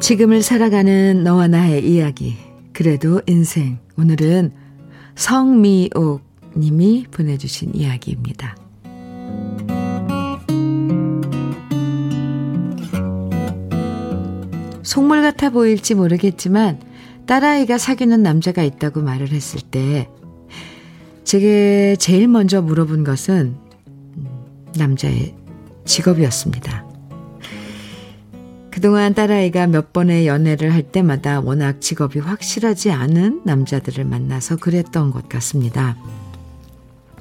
지금을 0.04 0.42
살아가는 0.42 1.24
너와 1.24 1.48
나의 1.48 1.90
이야기. 1.90 2.36
그래도 2.74 3.22
인생. 3.26 3.78
오늘은 3.96 4.52
성미옥 5.14 6.20
님이 6.58 7.06
보내주신 7.10 7.74
이야기입니다. 7.74 8.54
속물 14.82 15.22
같아 15.22 15.48
보일지 15.48 15.94
모르겠지만 15.94 16.80
딸아이가 17.24 17.78
사귀는 17.78 18.22
남자가 18.22 18.62
있다고 18.62 19.00
말을 19.00 19.30
했을 19.30 19.62
때 19.62 20.10
제게 21.24 21.96
제일 21.98 22.28
먼저 22.28 22.60
물어본 22.60 23.04
것은 23.04 23.56
남자의 24.76 25.34
직업이었습니다. 25.86 26.83
그동안 28.84 29.14
딸아이가 29.14 29.66
몇 29.66 29.94
번의 29.94 30.26
연애를 30.26 30.74
할 30.74 30.82
때마다 30.82 31.40
워낙 31.40 31.80
직업이 31.80 32.18
확실하지 32.18 32.90
않은 32.90 33.40
남자들을 33.46 34.04
만나서 34.04 34.56
그랬던 34.56 35.10
것 35.10 35.26
같습니다. 35.30 35.96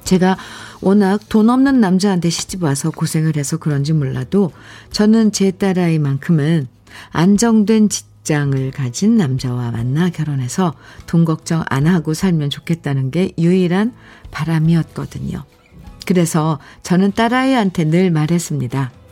제가 0.02 0.36
워낙 0.82 1.26
돈 1.30 1.48
없는 1.48 1.80
남자한테 1.80 2.28
시집 2.28 2.64
와서 2.64 2.90
고생을 2.90 3.38
해서 3.38 3.56
그런지 3.56 3.94
몰라도 3.94 4.52
저는 4.90 5.32
제 5.32 5.52
딸아이만큼은 5.52 6.68
안정된 7.12 7.88
직장을 7.88 8.70
가진 8.72 9.16
남자와 9.16 9.70
만나 9.70 10.10
결혼해서 10.10 10.74
돈 11.06 11.24
걱정 11.24 11.64
안 11.70 11.86
하고 11.86 12.12
살면 12.12 12.50
좋겠다는 12.50 13.10
게 13.10 13.32
유일한 13.38 13.94
바람이었거든요. 14.32 15.42
그래서 16.04 16.58
저는 16.82 17.12
딸아이한테 17.12 17.84
늘 17.84 18.10
말했습니다. 18.10 19.03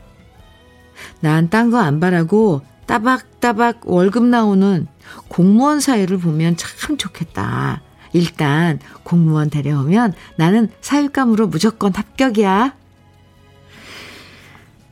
난 1.21 1.49
딴 1.49 1.71
거 1.71 1.79
안 1.79 2.01
바라고 2.01 2.63
따박따박 2.87 3.83
월급 3.85 4.25
나오는 4.25 4.87
공무원 5.29 5.81
사회를 5.81 6.19
보면 6.19 6.57
참 6.57 6.97
좋겠다. 6.97 7.81
일단 8.13 8.79
공무원 9.03 9.49
데려오면 9.51 10.13
나는 10.37 10.69
사육감으로 10.81 11.47
무조건 11.47 11.93
합격이야. 11.95 12.75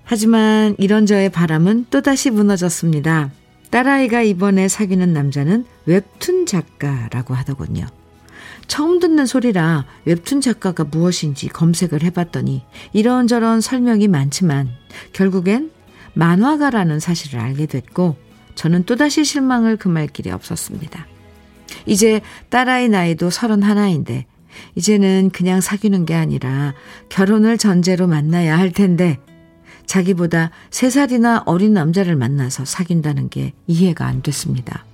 하지만 0.04 0.74
이런 0.78 1.06
저의 1.06 1.28
바람은 1.30 1.86
또다시 1.90 2.30
무너졌습니다. 2.30 3.30
딸아이가 3.70 4.22
이번에 4.22 4.66
사귀는 4.66 5.12
남자는 5.12 5.64
웹툰 5.86 6.46
작가라고 6.46 7.34
하더군요. 7.34 7.86
처음 8.66 8.98
듣는 9.00 9.26
소리라 9.26 9.84
웹툰 10.04 10.40
작가가 10.40 10.84
무엇인지 10.84 11.48
검색을 11.48 12.02
해봤더니 12.02 12.64
이런저런 12.92 13.60
설명이 13.60 14.08
많지만 14.08 14.68
결국엔 15.12 15.70
만화가라는 16.14 17.00
사실을 17.00 17.40
알게 17.40 17.66
됐고 17.66 18.16
저는 18.54 18.84
또다시 18.84 19.24
실망을 19.24 19.76
금할 19.76 20.06
길이 20.06 20.30
없었습니다. 20.30 21.06
이제 21.86 22.20
딸아이 22.48 22.88
나이도 22.88 23.30
서른 23.30 23.62
하나인데 23.62 24.26
이제는 24.74 25.30
그냥 25.32 25.60
사귀는 25.60 26.04
게 26.04 26.14
아니라 26.14 26.74
결혼을 27.08 27.58
전제로 27.58 28.06
만나야 28.06 28.58
할 28.58 28.72
텐데 28.72 29.18
자기보다 29.86 30.50
세살이나 30.70 31.44
어린 31.46 31.72
남자를 31.72 32.16
만나서 32.16 32.64
사귄다는 32.64 33.28
게 33.28 33.52
이해가 33.66 34.06
안 34.06 34.22
됐습니다. 34.22 34.84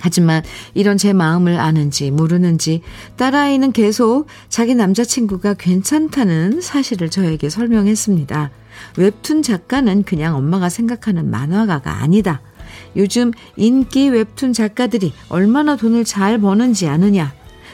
하지만 0.00 0.42
이런 0.74 0.96
제 0.96 1.12
마음을 1.12 1.58
아는지 1.58 2.10
모르는지 2.10 2.82
딸아이는 3.16 3.72
계속 3.72 4.26
자기 4.48 4.74
남자친구가 4.74 5.54
괜찮다는 5.54 6.60
사실을 6.60 7.10
저에게 7.10 7.50
설명했습니다. 7.50 8.50
웹툰 8.96 9.42
작가는 9.42 10.02
그냥 10.04 10.36
엄마가 10.36 10.68
생각하는 10.68 11.30
만화가가 11.30 12.02
아니다. 12.02 12.40
요즘 12.96 13.32
인기 13.56 14.08
웹툰 14.08 14.52
작가들이 14.52 15.12
얼마나 15.28 15.76
돈을 15.76 16.04
잘 16.04 16.38
버는지 16.38 16.86
아느냐. 16.88 17.32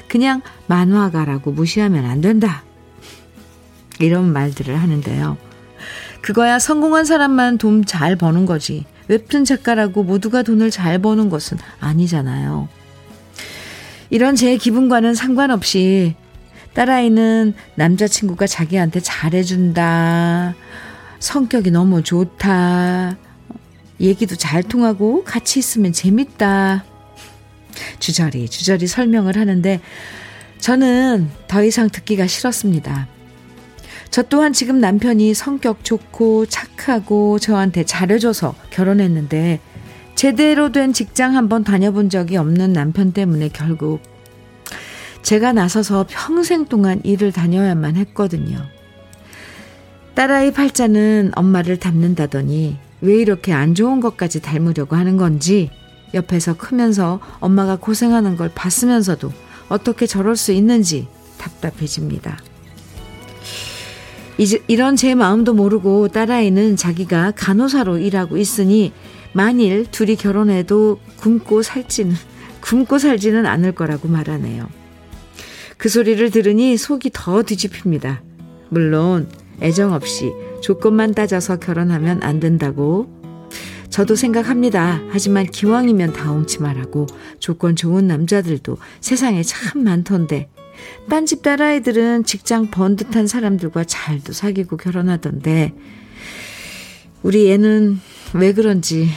그냥 0.08 0.42
만화가라고 0.66 1.52
무시하면 1.52 2.04
안 2.04 2.20
된다. 2.20 2.62
이런 4.00 4.32
말들을 4.32 4.74
하는데요. 4.76 5.36
그거야 6.20 6.58
성공한 6.58 7.04
사람만 7.04 7.58
돈 7.58 7.84
잘 7.84 8.16
버는 8.16 8.46
거지. 8.46 8.86
웹툰 9.08 9.44
작가라고 9.44 10.02
모두가 10.02 10.42
돈을 10.42 10.70
잘 10.70 10.98
버는 10.98 11.28
것은 11.28 11.58
아니잖아요. 11.80 12.68
이런 14.10 14.36
제 14.36 14.56
기분과는 14.56 15.14
상관없이 15.14 16.14
딸아이는 16.74 17.54
남자친구가 17.76 18.46
자기한테 18.46 19.00
잘해준다. 19.00 20.54
성격이 21.18 21.70
너무 21.70 22.02
좋다. 22.02 23.16
얘기도 24.00 24.36
잘 24.36 24.62
통하고 24.62 25.24
같이 25.24 25.58
있으면 25.58 25.92
재밌다. 25.92 26.84
주저리 27.98 28.48
주저리 28.48 28.86
설명을 28.86 29.36
하는데 29.36 29.80
저는 30.58 31.30
더 31.48 31.62
이상 31.64 31.88
듣기가 31.88 32.26
싫었습니다. 32.26 33.08
저 34.14 34.22
또한 34.22 34.52
지금 34.52 34.78
남편이 34.78 35.34
성격 35.34 35.82
좋고 35.82 36.46
착하고 36.46 37.40
저한테 37.40 37.82
잘해줘서 37.82 38.54
결혼했는데 38.70 39.58
제대로 40.14 40.70
된 40.70 40.92
직장 40.92 41.34
한번 41.34 41.64
다녀본 41.64 42.10
적이 42.10 42.36
없는 42.36 42.72
남편 42.72 43.10
때문에 43.10 43.48
결국 43.48 44.00
제가 45.22 45.52
나서서 45.52 46.06
평생 46.08 46.66
동안 46.66 47.00
일을 47.02 47.32
다녀야만 47.32 47.96
했거든요. 47.96 48.64
딸아이 50.14 50.52
팔자는 50.52 51.32
엄마를 51.34 51.80
닮는다더니 51.80 52.78
왜 53.00 53.16
이렇게 53.16 53.52
안 53.52 53.74
좋은 53.74 53.98
것까지 53.98 54.40
닮으려고 54.40 54.94
하는 54.94 55.16
건지 55.16 55.70
옆에서 56.14 56.56
크면서 56.56 57.18
엄마가 57.40 57.74
고생하는 57.74 58.36
걸 58.36 58.48
봤으면서도 58.54 59.32
어떻게 59.68 60.06
저럴 60.06 60.36
수 60.36 60.52
있는지 60.52 61.08
답답해집니다. 61.36 62.53
이제 64.36 64.62
이런 64.66 64.96
제 64.96 65.14
마음도 65.14 65.54
모르고 65.54 66.08
딸아이는 66.08 66.76
자기가 66.76 67.32
간호사로 67.36 67.98
일하고 67.98 68.36
있으니 68.36 68.92
만일 69.32 69.86
둘이 69.90 70.16
결혼해도 70.16 70.98
굶고 71.16 71.62
살지는 71.62 72.14
굶고 72.60 72.98
살지는 72.98 73.46
않을 73.46 73.72
거라고 73.72 74.08
말하네요. 74.08 74.68
그 75.76 75.88
소리를 75.88 76.30
들으니 76.30 76.76
속이 76.76 77.10
더 77.12 77.42
뒤집힙니다. 77.42 78.22
물론 78.70 79.28
애정 79.60 79.92
없이 79.92 80.32
조건만 80.62 81.14
따져서 81.14 81.58
결혼하면 81.58 82.22
안 82.22 82.40
된다고 82.40 83.12
저도 83.90 84.16
생각합니다. 84.16 85.00
하지만 85.10 85.46
기왕이면 85.46 86.14
다홍치 86.14 86.60
말하고 86.60 87.06
조건 87.38 87.76
좋은 87.76 88.08
남자들도 88.08 88.78
세상에 89.00 89.42
참 89.44 89.84
많던데 89.84 90.48
딴 91.08 91.26
집 91.26 91.42
딸아이들은 91.42 92.24
직장 92.24 92.70
번듯한 92.70 93.26
사람들과 93.26 93.84
잘도 93.84 94.32
사귀고 94.32 94.76
결혼하던데 94.76 95.74
우리 97.22 97.50
애는 97.52 98.00
왜 98.34 98.52
그런지 98.52 99.08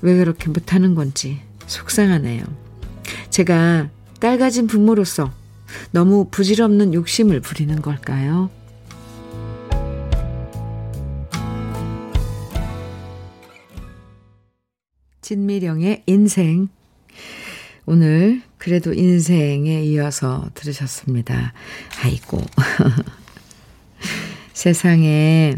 왜 0.00 0.16
그렇게 0.16 0.48
못하는 0.48 0.94
건지 0.94 1.40
속상하네요. 1.66 2.44
제가 3.30 3.90
딸 4.20 4.38
가진 4.38 4.66
부모로서 4.66 5.32
너무 5.90 6.28
부질없는 6.30 6.94
욕심을 6.94 7.40
부리는 7.40 7.80
걸까요? 7.80 8.50
진미령의 15.22 16.02
인생 16.06 16.68
오늘 17.86 18.42
그래도 18.62 18.92
인생에 18.92 19.82
이어서 19.82 20.48
들으셨습니다. 20.54 21.52
아이고. 22.04 22.40
세상에 24.54 25.56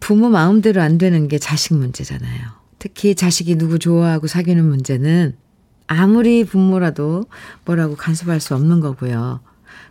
부모 0.00 0.28
마음대로 0.28 0.82
안 0.82 0.98
되는 0.98 1.28
게 1.28 1.38
자식 1.38 1.74
문제잖아요. 1.74 2.48
특히 2.80 3.14
자식이 3.14 3.54
누구 3.54 3.78
좋아하고 3.78 4.26
사귀는 4.26 4.64
문제는 4.64 5.36
아무리 5.86 6.42
부모라도 6.42 7.26
뭐라고 7.64 7.94
간섭할 7.94 8.40
수 8.40 8.56
없는 8.56 8.80
거고요. 8.80 9.38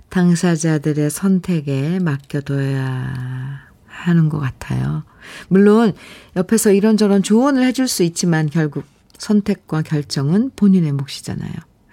당사자들의 0.10 1.10
선택에 1.10 2.00
맡겨둬야 2.00 3.62
하는 3.88 4.28
것 4.28 4.40
같아요. 4.40 5.06
물론 5.48 5.94
옆에서 6.36 6.74
이런저런 6.74 7.24
조언을 7.24 7.64
해줄 7.64 7.88
수 7.88 8.04
있지만 8.04 8.50
결국 8.50 8.84
선택과 9.18 9.82
결정은 9.82 10.52
본인의 10.56 10.92
몫이잖아요. 10.94 11.52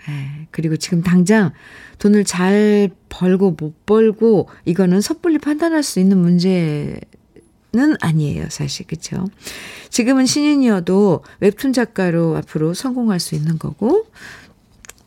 에, 0.08 0.12
예, 0.12 0.46
그리고 0.50 0.76
지금 0.76 1.02
당장 1.02 1.52
돈을 1.98 2.24
잘 2.24 2.90
벌고 3.08 3.52
못 3.52 3.86
벌고 3.86 4.48
이거는 4.64 5.00
섣불리 5.00 5.38
판단할 5.38 5.82
수 5.82 6.00
있는 6.00 6.18
문제 6.18 6.98
는 7.74 7.96
아니에요, 8.02 8.48
사실. 8.50 8.86
그렇죠? 8.86 9.24
지금은 9.88 10.26
신인이어도 10.26 11.24
웹툰 11.40 11.72
작가로 11.72 12.36
앞으로 12.36 12.74
성공할 12.74 13.18
수 13.18 13.34
있는 13.34 13.58
거고 13.58 14.06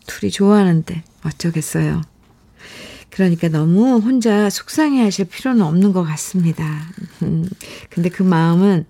둘이 0.08 0.32
좋아하는데 0.32 1.04
어쩌겠어요. 1.24 2.02
그러니까 3.12 3.50
너무 3.50 4.00
혼자 4.00 4.50
속상해 4.50 5.04
하실 5.04 5.26
필요는 5.26 5.62
없는 5.64 5.94
것 5.94 6.04
같습니다. 6.04 6.82
음, 7.22 7.48
근데 7.90 8.10
그 8.10 8.24
마음은, 8.24 8.86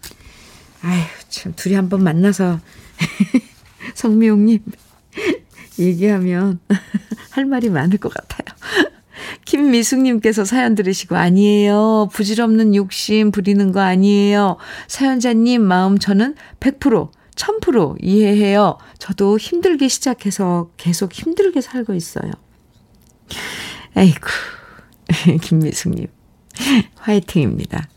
아휴, 0.82 1.04
참, 1.30 1.54
둘이 1.56 1.76
한번 1.76 2.02
만나서, 2.02 2.60
성미용님, 3.96 4.60
얘기하면 5.80 6.60
할 7.32 7.46
말이 7.46 7.70
많을 7.70 7.98
것 7.98 8.14
같아요. 8.14 8.56
김미숙님께서 9.46 10.46
사연 10.46 10.76
들으시고, 10.76 11.16
아니에요. 11.16 12.10
부질없는 12.14 12.76
욕심 12.76 13.32
부리는 13.32 13.72
거 13.72 13.82
아니에요. 13.82 14.58
사연자님 14.88 15.62
마음 15.62 15.98
저는 15.98 16.36
100%, 16.60 17.12
1000% 17.36 17.98
이해해요. 18.02 18.78
저도 18.98 19.38
힘들게 19.38 19.88
시작해서 19.88 20.70
계속 20.78 21.14
힘들게 21.14 21.62
살고 21.62 21.94
있어요. 21.94 22.32
아이고, 23.94 24.28
김미숙님. 25.42 26.08
화이팅입니다. 26.96 27.88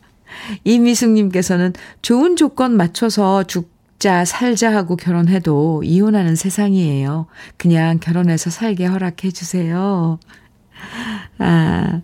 이미숙님께서는 0.64 1.72
좋은 2.02 2.36
조건 2.36 2.76
맞춰서 2.76 3.44
죽 3.44 3.77
자, 3.98 4.24
살자 4.24 4.72
하고 4.72 4.94
결혼해도 4.96 5.82
이혼하는 5.84 6.36
세상이에요. 6.36 7.26
그냥 7.56 7.98
결혼해서 7.98 8.48
살게 8.50 8.86
허락해 8.86 9.30
주세요. 9.32 10.20
아, 11.38 12.00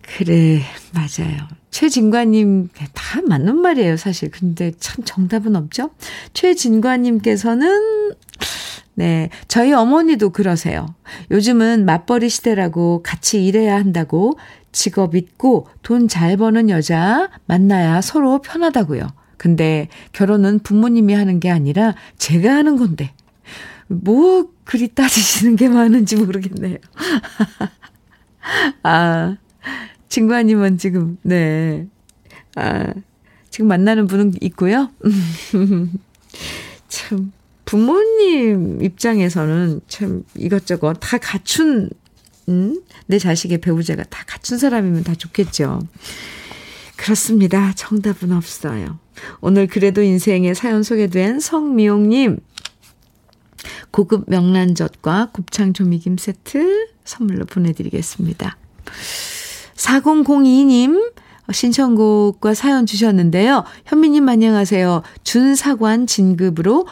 그래, 0.00 0.62
맞아요. 0.94 1.36
최진관님, 1.70 2.70
다 2.94 3.20
맞는 3.26 3.56
말이에요, 3.58 3.98
사실. 3.98 4.30
근데 4.30 4.72
참 4.80 5.04
정답은 5.04 5.56
없죠? 5.56 5.90
최진관님께서는 6.32 8.14
네. 8.94 9.28
저희 9.46 9.72
어머니도 9.72 10.30
그러세요. 10.30 10.86
요즘은 11.30 11.84
맞벌이 11.84 12.30
시대라고 12.30 13.02
같이 13.04 13.44
일해야 13.46 13.76
한다고 13.76 14.38
직업 14.72 15.14
있고 15.14 15.68
돈 15.82 16.08
잘 16.08 16.36
버는 16.36 16.68
여자 16.70 17.28
만나야 17.46 18.00
서로 18.00 18.40
편하다고요. 18.40 19.06
근데 19.38 19.88
결혼은 20.12 20.58
부모님이 20.58 21.14
하는 21.14 21.40
게 21.40 21.48
아니라 21.48 21.94
제가 22.18 22.54
하는 22.54 22.76
건데. 22.76 23.14
뭐 23.88 24.50
그리 24.64 24.88
따지시는 24.88 25.56
게 25.56 25.68
많은지 25.68 26.16
모르겠네요. 26.16 26.76
아, 28.82 29.36
친구아님은 30.10 30.76
지금, 30.76 31.16
네. 31.22 31.86
아, 32.54 32.92
지금 33.50 33.68
만나는 33.68 34.06
분은 34.06 34.34
있고요. 34.42 34.90
참, 36.88 37.32
부모님 37.64 38.82
입장에서는 38.82 39.80
참 39.88 40.22
이것저것 40.34 40.94
다 41.00 41.16
갖춘, 41.18 41.90
음? 42.48 42.82
내 43.06 43.18
자식의 43.18 43.58
배우자가 43.58 44.04
다 44.04 44.24
갖춘 44.26 44.58
사람이면 44.58 45.04
다 45.04 45.14
좋겠죠. 45.14 45.80
그렇습니다. 46.96 47.72
정답은 47.74 48.32
없어요. 48.32 48.98
오늘 49.40 49.66
그래도 49.66 50.02
인생의 50.02 50.54
사연 50.54 50.82
소개된 50.82 51.40
성미용님, 51.40 52.38
고급 53.90 54.24
명란젓과 54.28 55.30
곱창 55.32 55.72
조미김 55.72 56.16
세트 56.18 56.88
선물로 57.04 57.46
보내드리겠습니다. 57.46 58.56
4002님, 59.74 61.12
신청곡과 61.50 62.54
사연 62.54 62.84
주셨는데요. 62.84 63.64
현미님 63.86 64.28
안녕하세요. 64.28 65.02
준사관 65.24 66.06
진급으로 66.06 66.86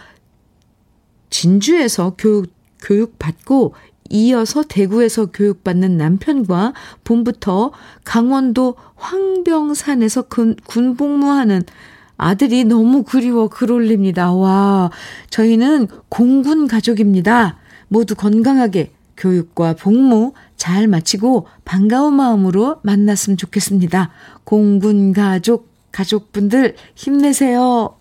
진주에서 1.31 2.15
교육, 2.17 2.53
교육받고 2.81 3.75
이어서 4.11 4.63
대구에서 4.63 5.27
교육받는 5.27 5.97
남편과 5.97 6.73
봄부터 7.05 7.73
강원도 8.05 8.77
황병산에서 8.95 10.23
군, 10.23 10.57
군복무하는 10.67 11.63
아들이 12.17 12.65
너무 12.65 13.03
그리워 13.03 13.49
글 13.49 13.73
올립니다. 13.73 14.33
와, 14.33 14.91
저희는 15.31 15.89
공군 16.09 16.67
가족입니다. 16.67 17.57
모두 17.89 18.15
건강하게 18.15 18.93
교육과 19.17 19.75
복무 19.75 20.33
잘 20.57 20.89
마치고 20.89 21.47
반가운 21.65 22.15
마음으로 22.15 22.81
만났으면 22.83 23.37
좋겠습니다. 23.37 24.11
공군 24.45 25.13
가족, 25.13 25.71
가족분들 25.93 26.77
힘내세요. 26.95 27.97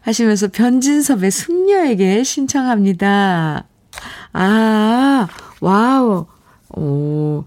하시면서 0.00 0.48
변진섭의 0.48 1.30
숙녀에게 1.30 2.22
신청합니다. 2.24 3.66
아, 4.32 5.28
wow. 5.60 6.26
오, 6.76 7.44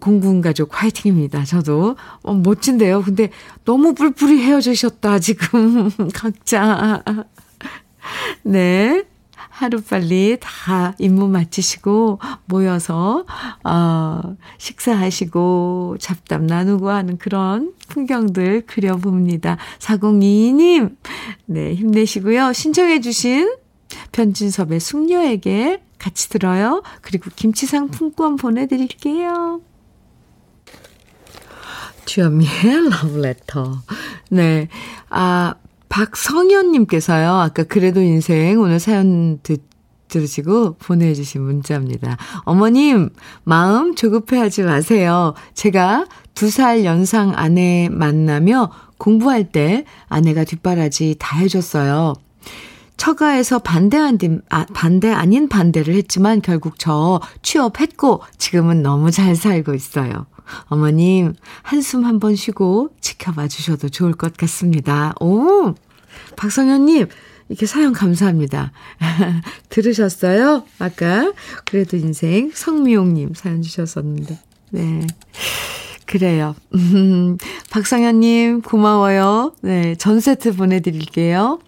공군 0.00 0.40
가족 0.40 0.70
화이팅입니다. 0.72 1.44
저도. 1.44 1.96
어, 2.22 2.34
멋진데요. 2.34 3.02
근데 3.02 3.30
너무 3.64 3.94
뿔뿔이 3.94 4.42
헤어지셨다, 4.42 5.18
지금. 5.18 5.90
각자. 6.14 7.02
네. 8.42 9.04
하루빨리 9.60 10.38
다 10.40 10.94
임무 10.98 11.28
마치시고 11.28 12.18
모여서 12.46 13.26
어 13.62 14.36
식사하시고 14.56 15.98
잡담 16.00 16.46
나누고 16.46 16.88
하는 16.88 17.18
그런 17.18 17.74
풍경들 17.88 18.62
그려봅니다. 18.66 19.58
4022님 19.78 20.96
네 21.44 21.74
힘내시고요. 21.74 22.54
신청해 22.54 23.02
주신 23.02 23.54
변진섭의 24.12 24.80
숙녀에게 24.80 25.82
같이 25.98 26.30
들어요. 26.30 26.82
그리고 27.02 27.30
김치 27.36 27.66
상품권 27.66 28.36
보내 28.36 28.66
드릴게요. 28.66 29.60
주현미의 32.10 32.90
러브레터. 32.90 33.82
네. 34.30 34.66
아, 35.10 35.54
박성현님께서요, 35.88 37.30
아까 37.30 37.62
그래도 37.62 38.00
인생 38.00 38.60
오늘 38.60 38.80
사연 38.80 39.38
듣, 39.44 39.62
들으시고 40.08 40.74
보내주신 40.78 41.40
문자입니다. 41.42 42.16
어머님, 42.40 43.10
마음 43.44 43.94
조급해 43.94 44.38
하지 44.38 44.62
마세요. 44.64 45.34
제가 45.54 46.06
두 46.34 46.48
살 46.50 46.84
연상 46.84 47.32
아내 47.36 47.88
만나며 47.92 48.72
공부할 48.98 49.52
때 49.52 49.84
아내가 50.08 50.42
뒷바라지 50.42 51.14
다 51.20 51.38
해줬어요. 51.38 52.14
처가에서 52.96 53.60
반대한, 53.60 54.18
아, 54.50 54.66
반대 54.74 55.12
아닌 55.12 55.48
반대를 55.48 55.94
했지만 55.94 56.42
결국 56.42 56.74
저 56.78 57.20
취업했고 57.42 58.20
지금은 58.36 58.82
너무 58.82 59.12
잘 59.12 59.36
살고 59.36 59.74
있어요. 59.74 60.26
어머님, 60.64 61.34
한숨 61.62 62.04
한번 62.04 62.36
쉬고 62.36 62.90
지켜봐 63.00 63.48
주셔도 63.48 63.88
좋을 63.88 64.12
것 64.12 64.36
같습니다. 64.36 65.14
오! 65.20 65.74
박성현님, 66.36 67.08
이렇게 67.48 67.66
사연 67.66 67.92
감사합니다. 67.92 68.72
들으셨어요? 69.68 70.64
아까? 70.78 71.32
그래도 71.64 71.96
인생 71.96 72.50
성미용님 72.54 73.34
사연 73.34 73.62
주셨었는데. 73.62 74.38
네. 74.70 75.06
그래요. 76.06 76.54
음, 76.74 77.38
박성현님, 77.70 78.62
고마워요. 78.62 79.54
네, 79.62 79.94
전 79.96 80.20
세트 80.20 80.56
보내드릴게요. 80.56 81.60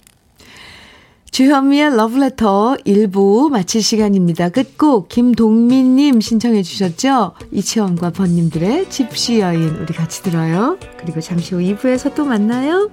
주현미의 1.32 1.96
러브레터 1.96 2.76
1부 2.84 3.48
마칠 3.48 3.82
시간입니다. 3.82 4.50
끝곡 4.50 5.08
김동민님 5.08 6.20
신청해 6.20 6.62
주셨죠? 6.62 7.32
이채원과 7.50 8.10
번님들의 8.10 8.90
집시 8.90 9.40
여인 9.40 9.70
우리 9.76 9.94
같이 9.94 10.22
들어요. 10.22 10.76
그리고 10.98 11.22
잠시 11.22 11.54
후 11.54 11.62
2부에서 11.62 12.14
또 12.14 12.26
만나요. 12.26 12.90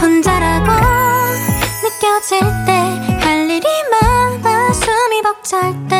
혼자라고 0.00 0.72
느껴질 1.84 2.40
때 2.66 3.16
할 3.26 3.50
일이 3.50 3.66
많아 3.90 4.72
숨이 4.72 5.22
벅찰 5.22 5.88
때 5.88 5.95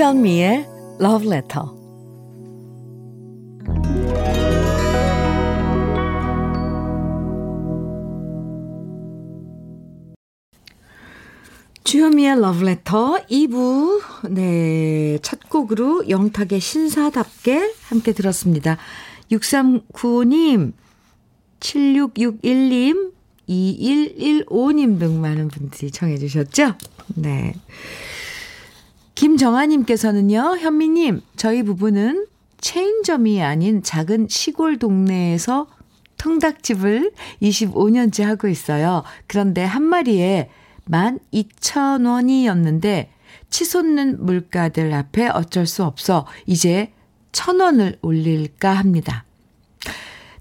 주현미의 0.00 0.66
Love 0.98 1.28
Letter. 1.28 1.66
주현미의 11.84 12.30
Love 12.38 12.66
Letter 12.66 13.26
2부. 13.28 14.00
네. 14.30 15.18
첫 15.20 15.50
곡으로 15.50 16.08
영탁의 16.08 16.60
신사답게 16.60 17.74
함께 17.82 18.14
들었습니다. 18.14 18.78
6395님, 19.30 20.72
7661님, 21.60 23.12
2115님 23.50 24.98
등 24.98 25.20
많은 25.20 25.48
분들이 25.48 25.90
청해 25.90 26.16
주셨죠? 26.16 26.76
네. 27.16 27.54
김정아님께서는요, 29.20 30.56
현미님, 30.60 31.20
저희 31.36 31.62
부부는 31.62 32.26
체인점이 32.62 33.42
아닌 33.42 33.82
작은 33.82 34.28
시골 34.30 34.78
동네에서 34.78 35.66
통닭집을 36.16 37.12
25년째 37.42 38.22
하고 38.22 38.48
있어요. 38.48 39.02
그런데 39.26 39.62
한 39.62 39.82
마리에 39.82 40.48
12,000원이었는데 40.88 43.08
치솟는 43.50 44.24
물가들 44.24 44.94
앞에 44.94 45.28
어쩔 45.28 45.66
수 45.66 45.84
없어 45.84 46.24
이제 46.46 46.90
1,000원을 47.32 47.98
올릴까 48.00 48.72
합니다. 48.72 49.26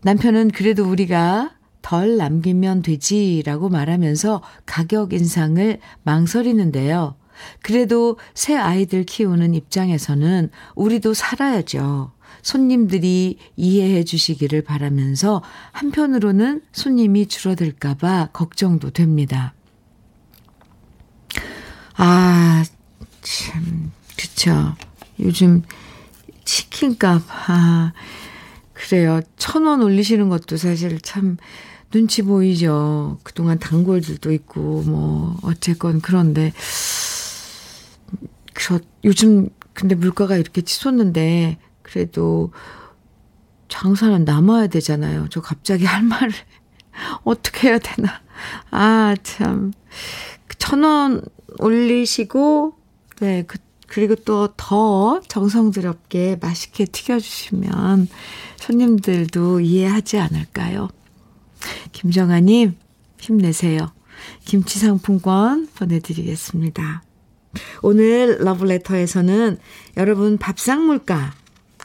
남편은 0.03 0.51
그래도 0.51 0.89
우리가 0.89 1.51
덜 1.81 2.15
남기면 2.15 2.83
되지라고 2.83 3.67
말하면서 3.67 4.41
가격 4.65 5.11
인상을 5.11 5.79
망설이는데요. 6.03 7.18
그래도 7.61 8.17
새 8.33 8.55
아이들 8.55 9.03
키우는 9.03 9.53
입장에서는 9.53 10.49
우리도 10.75 11.13
살아야죠. 11.13 12.11
손님들이 12.41 13.37
이해해 13.57 14.03
주시기를 14.03 14.63
바라면서 14.63 15.41
한편으로는 15.71 16.61
손님이 16.71 17.27
줄어들까봐 17.27 18.29
걱정도 18.31 18.91
됩니다. 18.91 19.53
아, 21.95 22.63
참, 23.21 23.91
그쵸. 24.17 24.75
요즘 25.19 25.63
치킨값, 26.45 27.21
아, 27.49 27.93
그래요. 28.73 29.21
천 29.37 29.65
원 29.65 29.81
올리시는 29.81 30.29
것도 30.29 30.55
사실 30.55 31.01
참 31.01 31.35
눈치 31.91 32.21
보이죠. 32.21 33.17
그동안 33.23 33.59
단골들도 33.59 34.31
있고, 34.31 34.83
뭐, 34.83 35.37
어쨌건 35.43 35.99
그런데, 35.99 36.53
그렇, 38.59 38.79
요즘 39.05 39.49
근데 39.73 39.95
물가가 39.95 40.35
이렇게 40.35 40.61
치솟는데, 40.61 41.57
그래도 41.81 42.51
장사는 43.69 44.25
남아야 44.25 44.67
되잖아요. 44.67 45.27
저 45.29 45.41
갑자기 45.41 45.85
할 45.85 46.03
말을 46.03 46.33
어떻게 47.23 47.69
해야 47.69 47.79
되나. 47.79 48.21
아, 48.71 49.15
참. 49.23 49.71
천 50.57 50.83
원 50.83 51.21
올리시고, 51.59 52.73
네, 53.21 53.43
그, 53.47 53.57
그리고 53.87 54.15
또 54.15 54.53
더 54.57 55.21
정성스럽게 55.27 56.37
맛있게 56.41 56.85
튀겨주시면 56.85 58.07
손님들도 58.57 59.61
이해하지 59.61 60.19
않을까요? 60.19 60.89
김정아님, 61.91 62.75
힘내세요. 63.19 63.91
김치 64.45 64.79
상품권 64.79 65.67
보내드리겠습니다. 65.75 67.03
오늘 67.81 68.37
러브레터에서는 68.39 69.57
여러분 69.97 70.37
밥상 70.37 70.85
물가 70.85 71.33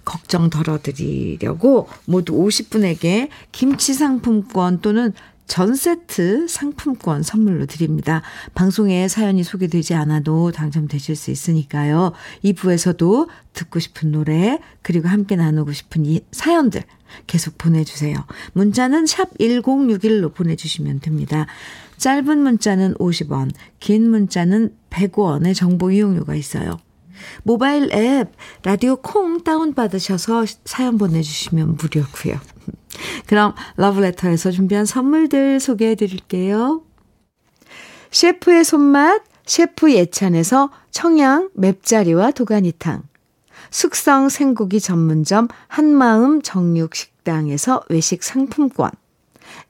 걱정 0.05 0.51
덜어드리려고 0.51 1.89
모두 2.05 2.35
50분에게 2.35 3.29
김치 3.53 3.95
상품권 3.95 4.81
또는 4.81 5.13
전 5.47 5.75
세트 5.75 6.49
상품권 6.49 7.23
선물로 7.23 7.67
드립니다. 7.67 8.23
방송에 8.55 9.09
사연이 9.09 9.43
소개되지 9.43 9.95
않아도 9.95 10.53
당첨되실 10.53 11.17
수 11.17 11.31
있으니까요. 11.31 12.13
2부에서도 12.45 13.29
듣고 13.53 13.79
싶은 13.79 14.11
노래 14.13 14.59
그리고 14.83 15.09
함께 15.09 15.37
나누고 15.37 15.73
싶은 15.73 16.07
이 16.07 16.21
사연들 16.33 16.83
계속 17.27 17.59
보내주세요. 17.59 18.17
문자는 18.55 19.07
샵 19.07 19.37
1061로 19.39 20.35
보내주시면 20.35 21.01
됩니다. 21.01 21.47
짧은 21.99 22.39
문자는 22.39 22.95
50원, 22.95 23.51
긴 23.81 24.11
문자는 24.11 24.75
100원의 24.91 25.55
정보 25.55 25.91
이용료가 25.91 26.35
있어요. 26.35 26.79
모바일 27.43 27.93
앱 27.93 28.33
라디오 28.63 28.97
콩 28.97 29.43
다운받으셔서 29.43 30.45
사연 30.65 30.99
보내주시면 30.99 31.77
무료고요. 31.77 32.41
그럼 33.27 33.55
러브레터에서 33.77 34.51
준비한 34.51 34.85
선물들 34.85 35.61
소개해 35.61 35.95
드릴게요. 35.95 36.83
셰프의 38.11 38.65
손맛 38.65 39.23
셰프 39.47 39.93
예찬에서 39.93 40.71
청양 40.91 41.51
맵자리와 41.55 42.31
도가니탕 42.31 43.03
숙성 43.71 44.29
생고기 44.29 44.81
전문점 44.81 45.49
한마음 45.67 46.41
정육식당에서 46.41 47.83
외식 47.89 48.23
상품권 48.23 48.91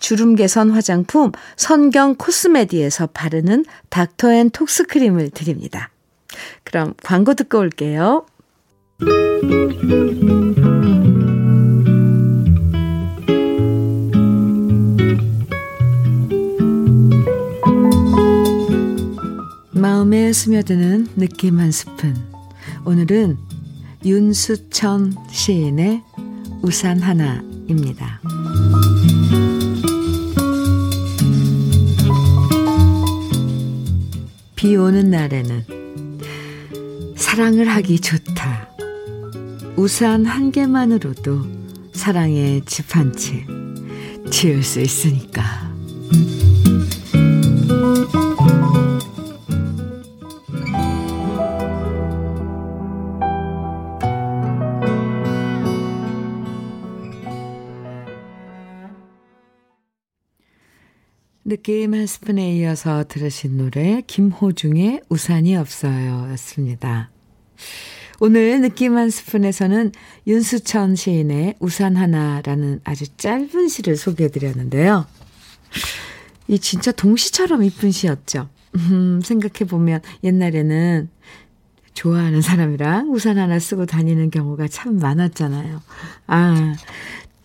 주름 0.00 0.34
개선 0.34 0.70
화장품 0.70 1.32
선경 1.56 2.16
코스메디에서 2.16 3.08
바르는 3.08 3.64
닥터앤톡스 3.90 4.86
크림을 4.86 5.30
드립니다. 5.30 5.90
그럼 6.64 6.94
광고 7.02 7.34
듣고 7.34 7.58
올게요. 7.58 8.26
마음에 19.72 20.32
스며드는 20.32 21.08
느낌 21.16 21.58
한 21.60 21.70
스푼. 21.70 22.14
오늘은 22.84 23.36
윤수천 24.04 25.14
시인의 25.30 26.02
우산 26.62 27.00
하나입니다. 27.00 28.20
비 34.66 34.74
오는 34.74 35.10
날에는 35.12 35.64
사랑을 37.14 37.68
하기 37.68 38.00
좋다. 38.00 38.68
우산 39.76 40.26
한 40.26 40.50
개만으로도 40.50 41.46
사랑의 41.92 42.64
집 42.64 42.96
한 42.96 43.12
채 43.14 43.46
지을 44.28 44.64
수 44.64 44.80
있으니까. 44.80 45.65
느낌 61.48 61.94
한 61.94 62.08
스푼에 62.08 62.56
이어서 62.56 63.04
들으신 63.06 63.56
노래 63.56 64.02
김호중의 64.04 65.02
우산이 65.08 65.54
없어요 65.54 66.28
였습니다. 66.32 67.08
오늘 68.18 68.60
느낌 68.60 68.96
한 68.96 69.10
스푼에서는 69.10 69.92
윤수천 70.26 70.96
시인의 70.96 71.54
우산 71.60 71.94
하나라는 71.94 72.80
아주 72.82 73.06
짧은 73.16 73.68
시를 73.68 73.96
소개해 73.96 74.28
드렸는데요. 74.30 75.06
이 76.48 76.58
진짜 76.58 76.90
동시처럼 76.90 77.62
이쁜 77.62 77.92
시였죠. 77.92 78.48
음, 78.74 79.20
생각해 79.22 79.70
보면 79.70 80.00
옛날에는 80.24 81.08
좋아하는 81.94 82.42
사람이랑 82.42 83.12
우산 83.12 83.38
하나 83.38 83.60
쓰고 83.60 83.86
다니는 83.86 84.30
경우가 84.30 84.66
참 84.66 84.98
많았잖아요. 84.98 85.80
아, 86.26 86.74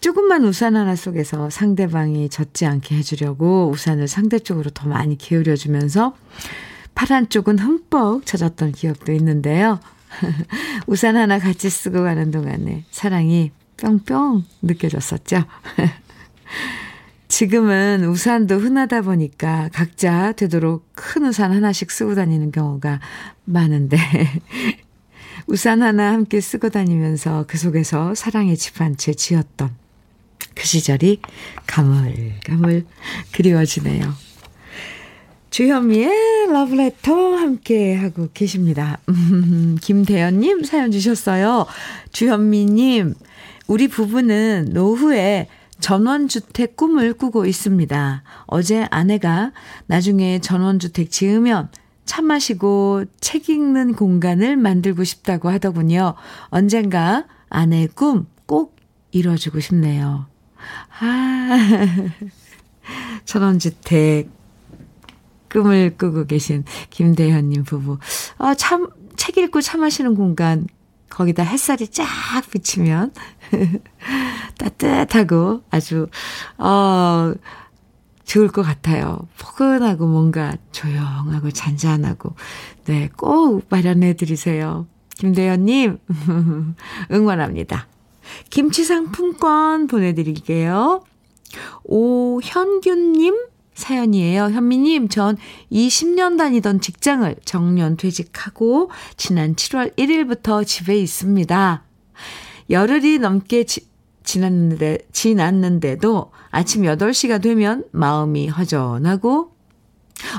조금만 0.01 0.43
우산 0.45 0.75
하나 0.75 0.95
속에서 0.95 1.51
상대방이 1.51 2.27
젖지 2.27 2.65
않게 2.65 2.95
해주려고 2.95 3.69
우산을 3.69 4.07
상대 4.07 4.39
쪽으로 4.39 4.71
더 4.71 4.89
많이 4.89 5.15
기울여주면서 5.15 6.15
파란 6.95 7.29
쪽은 7.29 7.59
흠뻑 7.59 8.25
젖었던 8.25 8.71
기억도 8.71 9.11
있는데요. 9.13 9.79
우산 10.87 11.17
하나 11.17 11.37
같이 11.37 11.69
쓰고 11.69 12.01
가는 12.01 12.31
동안에 12.31 12.83
사랑이 12.89 13.51
뿅뿅 13.77 14.43
느껴졌었죠. 14.63 15.43
지금은 17.27 18.03
우산도 18.03 18.55
흔하다 18.55 19.03
보니까 19.03 19.69
각자 19.71 20.31
되도록 20.31 20.89
큰 20.93 21.27
우산 21.27 21.51
하나씩 21.51 21.91
쓰고 21.91 22.15
다니는 22.15 22.51
경우가 22.51 22.99
많은데 23.45 23.97
우산 25.45 25.83
하나 25.83 26.11
함께 26.11 26.41
쓰고 26.41 26.69
다니면서 26.69 27.45
그 27.47 27.59
속에서 27.59 28.15
사랑의 28.15 28.57
집한채 28.57 29.13
지었던 29.13 29.80
그 30.55 30.65
시절이 30.65 31.21
가물가물 31.67 32.85
그리워지네요. 33.31 34.13
주현미의 35.49 36.47
러브레터 36.51 37.35
함께 37.35 37.95
하고 37.95 38.29
계십니다. 38.33 38.99
김대현님 39.81 40.63
사연 40.63 40.91
주셨어요. 40.91 41.65
주현미님, 42.13 43.15
우리 43.67 43.87
부부는 43.87 44.69
노후에 44.71 45.47
전원주택 45.79 46.77
꿈을 46.77 47.13
꾸고 47.13 47.45
있습니다. 47.45 48.23
어제 48.45 48.87
아내가 48.91 49.51
나중에 49.87 50.39
전원주택 50.39 51.11
지으면 51.11 51.69
차 52.05 52.21
마시고 52.21 53.05
책 53.19 53.49
읽는 53.49 53.93
공간을 53.93 54.57
만들고 54.57 55.03
싶다고 55.03 55.49
하더군요. 55.49 56.13
언젠가 56.49 57.25
아내의 57.49 57.89
꿈 57.89 58.27
꼭 58.51 58.75
이뤄주고 59.11 59.61
싶네요. 59.61 60.25
아, 60.99 61.57
천원주택 63.25 64.29
꿈을 65.49 65.95
꾸고 65.97 66.25
계신 66.25 66.63
김대현님 66.89 67.63
부부. 67.63 67.97
아, 68.37 68.53
참, 68.55 68.89
책 69.17 69.37
읽고 69.37 69.61
차 69.61 69.77
마시는 69.77 70.15
공간, 70.15 70.67
거기다 71.09 71.43
햇살이 71.43 71.87
쫙 71.89 72.05
비치면 72.51 73.13
따뜻하고 74.57 75.61
아주, 75.69 76.07
어, 76.57 77.33
좋을 78.23 78.47
것 78.47 78.61
같아요. 78.61 79.27
포근하고 79.37 80.07
뭔가 80.07 80.55
조용하고 80.71 81.51
잔잔하고. 81.51 82.33
네, 82.85 83.09
꼭 83.17 83.65
마련해 83.69 84.13
드리세요. 84.13 84.87
김대현님, 85.17 85.97
응원합니다. 87.11 87.87
김치 88.49 88.83
상품권 88.83 89.87
보내드릴게요. 89.87 91.03
오현균님 91.83 93.51
사연이에요. 93.73 94.51
현미님, 94.51 95.09
전 95.09 95.37
20년 95.71 96.37
다니던 96.37 96.81
직장을 96.81 97.35
정년 97.45 97.97
퇴직하고 97.97 98.91
지난 99.17 99.55
7월 99.55 99.95
1일부터 99.95 100.65
집에 100.65 100.97
있습니다. 100.99 101.83
열흘이 102.69 103.19
넘게 103.19 103.63
지, 103.63 103.87
지났는데, 104.23 104.99
지났는데도 105.11 106.31
아침 106.51 106.83
8시가 106.83 107.41
되면 107.41 107.85
마음이 107.91 108.49
허전하고 108.49 109.55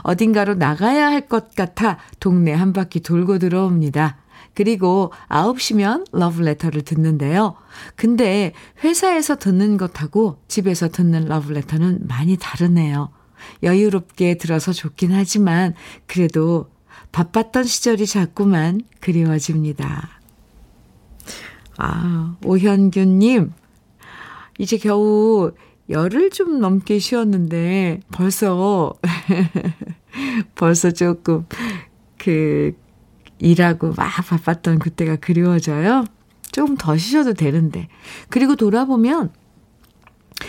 어딘가로 0.05 0.55
나가야 0.55 1.09
할 1.09 1.29
것 1.29 1.55
같아 1.55 1.99
동네 2.21 2.53
한 2.53 2.73
바퀴 2.73 3.01
돌고 3.01 3.39
들어옵니다. 3.39 4.22
그리고 4.55 5.13
9시면 5.29 6.07
러브레터를 6.13 6.83
듣는데요. 6.83 7.55
근데 7.97 8.53
회사에서 8.85 9.37
듣는 9.37 9.77
것하고 9.77 10.39
집에서 10.49 10.89
듣는 10.89 11.27
러브레터는 11.27 12.07
많이 12.07 12.37
다르네요. 12.37 13.11
여유롭게 13.63 14.37
들어서 14.37 14.73
좋긴 14.73 15.13
하지만 15.13 15.75
그래도 16.07 16.71
바빴던 17.13 17.65
시절이 17.65 18.07
자꾸만 18.07 18.83
그리워집니다. 19.01 20.21
아, 21.79 22.37
오현규님, 22.45 23.53
이제 24.59 24.77
겨우 24.79 25.53
열흘 25.91 26.31
좀 26.31 26.61
넘게 26.61 26.99
쉬었는데 26.99 28.01
벌써, 28.13 28.95
벌써 30.55 30.91
조금 30.91 31.47
그 32.19 32.75
일하고 33.43 33.93
막 33.97 34.09
바빴던 34.27 34.79
그때가 34.79 35.17
그리워져요. 35.17 36.05
조금 36.53 36.77
더 36.77 36.97
쉬셔도 36.97 37.35
되는데. 37.35 37.89
그리고 38.29 38.57
돌아보면 38.57 39.31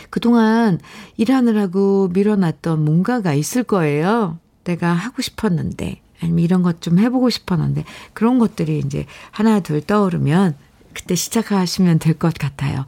그동안 0.10 0.80
일하느라고 1.18 2.10
밀어놨던 2.14 2.84
뭔가가 2.84 3.34
있을 3.34 3.64
거예요. 3.64 4.40
내가 4.64 4.94
하고 4.94 5.22
싶었는데, 5.22 6.02
아니면 6.22 6.40
이런 6.40 6.62
것 6.64 6.82
좀 6.82 7.00
해보고 7.00 7.30
싶었는데, 7.30 7.84
그런 8.14 8.40
것들이 8.40 8.80
이제 8.80 9.06
하나, 9.32 9.60
둘 9.60 9.82
떠오르면 9.82 10.56
그때 10.94 11.16
시작하시면 11.16 12.00
될 12.00 12.14
것 12.14 12.34
같아요. 12.36 12.86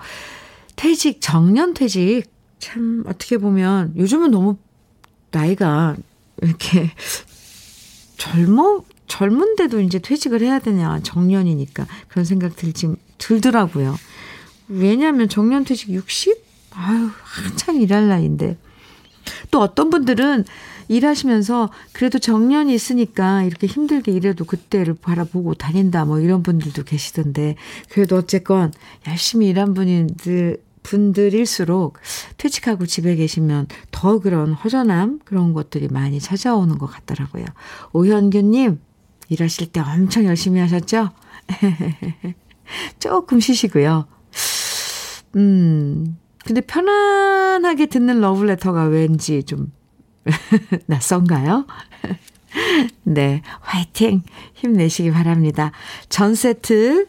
퇴직, 0.75 1.19
정년 1.21 1.73
퇴직, 1.73 2.25
참, 2.59 3.03
어떻게 3.07 3.38
보면 3.38 3.93
요즘은 3.97 4.32
너무 4.32 4.57
나이가 5.32 5.95
이렇게 6.41 6.91
젊어, 8.17 8.82
젊은데도 9.08 9.82
이제 9.82 9.99
퇴직을 9.99 10.41
해야 10.41 10.60
되냐, 10.60 10.99
정년이니까. 11.03 11.86
그런 12.08 12.26
생각 12.26 12.56
들지, 12.56 12.93
들더라고요. 13.18 13.95
왜냐하면 14.68 15.30
정년 15.30 15.64
퇴직 15.64 15.89
60? 15.89 16.43
아유, 16.72 17.10
한창 17.24 17.82
일할 17.82 18.08
나이인데. 18.08 18.58
또 19.51 19.62
어떤 19.62 19.89
분들은 19.89 20.45
일하시면서 20.88 21.72
그래도 21.93 22.20
정년이 22.20 22.74
있으니까 22.74 23.43
이렇게 23.43 23.68
힘들게 23.68 24.12
일해도 24.12 24.45
그때를 24.45 24.93
바라보고 24.93 25.56
다닌다 25.56 26.06
뭐 26.06 26.20
이런 26.20 26.43
분들도 26.43 26.84
계시던데 26.84 27.56
그래도 27.89 28.18
어쨌건 28.18 28.72
열심히 29.08 29.47
일한 29.47 29.74
분들 29.74 30.64
분들일수록 30.84 31.97
퇴직하고 32.38 32.86
집에 32.86 33.16
계시면 33.16 33.68
더 33.89 34.20
그런 34.20 34.53
허전함 34.53 35.22
그런 35.26 35.53
것들이 35.53 35.88
많이 35.88 36.20
찾아오는 36.20 36.78
것 36.78 36.86
같더라고요. 36.86 37.45
오현규님 37.93 38.80
일하실 39.30 39.71
때 39.71 39.80
엄청 39.80 40.26
열심히 40.26 40.59
하셨죠? 40.59 41.11
조금 42.99 43.39
쉬시고요. 43.39 44.07
음, 45.36 46.17
근데 46.45 46.61
편안하게 46.61 47.88
듣는 47.88 48.21
러브레터가 48.21 48.86
왠지 48.86 49.43
좀 49.43 49.71
낯선가요? 50.88 51.65
네, 53.03 53.41
화이팅! 53.61 54.23
힘내시기 54.53 55.11
바랍니다. 55.11 55.71
전 56.09 56.36
세트 56.36 57.07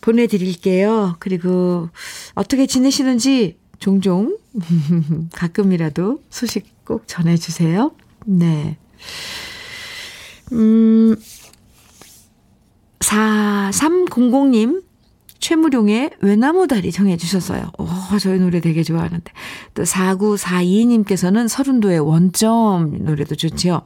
보내드릴게요. 0.00 1.16
그리고 1.18 1.88
어떻게 2.34 2.66
지내시는지 2.66 3.58
종종 3.78 4.38
가끔이라도 5.32 6.22
소식 6.30 6.84
꼭 6.84 7.08
전해주세요. 7.08 7.92
네. 8.26 8.76
음, 10.52 11.16
4300님, 13.06 14.82
최무룡의 15.38 16.10
외나무다리 16.20 16.90
정해주셨어요. 16.90 17.70
오, 17.78 17.86
저희 18.18 18.38
노래 18.40 18.60
되게 18.60 18.82
좋아하는데. 18.82 19.32
또 19.74 19.84
4942님께서는 19.84 21.46
서른도의 21.46 22.00
원점 22.00 23.04
노래도 23.04 23.36
좋지요. 23.36 23.82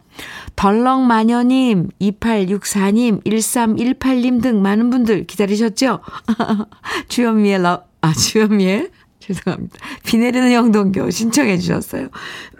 덜렁마녀님, 0.56 1.88
2864님, 2.00 3.24
1318님 3.24 4.42
등 4.42 4.62
많은 4.62 4.88
분들 4.90 5.26
기다리셨죠? 5.26 6.00
주현미의 7.08 7.62
러, 7.62 7.84
아, 8.00 8.12
주현미의 8.14 8.90
죄송합니다. 9.20 9.76
비 10.06 10.16
내리는 10.16 10.50
영동교 10.52 11.10
신청해 11.10 11.58
주셨어요. 11.58 12.08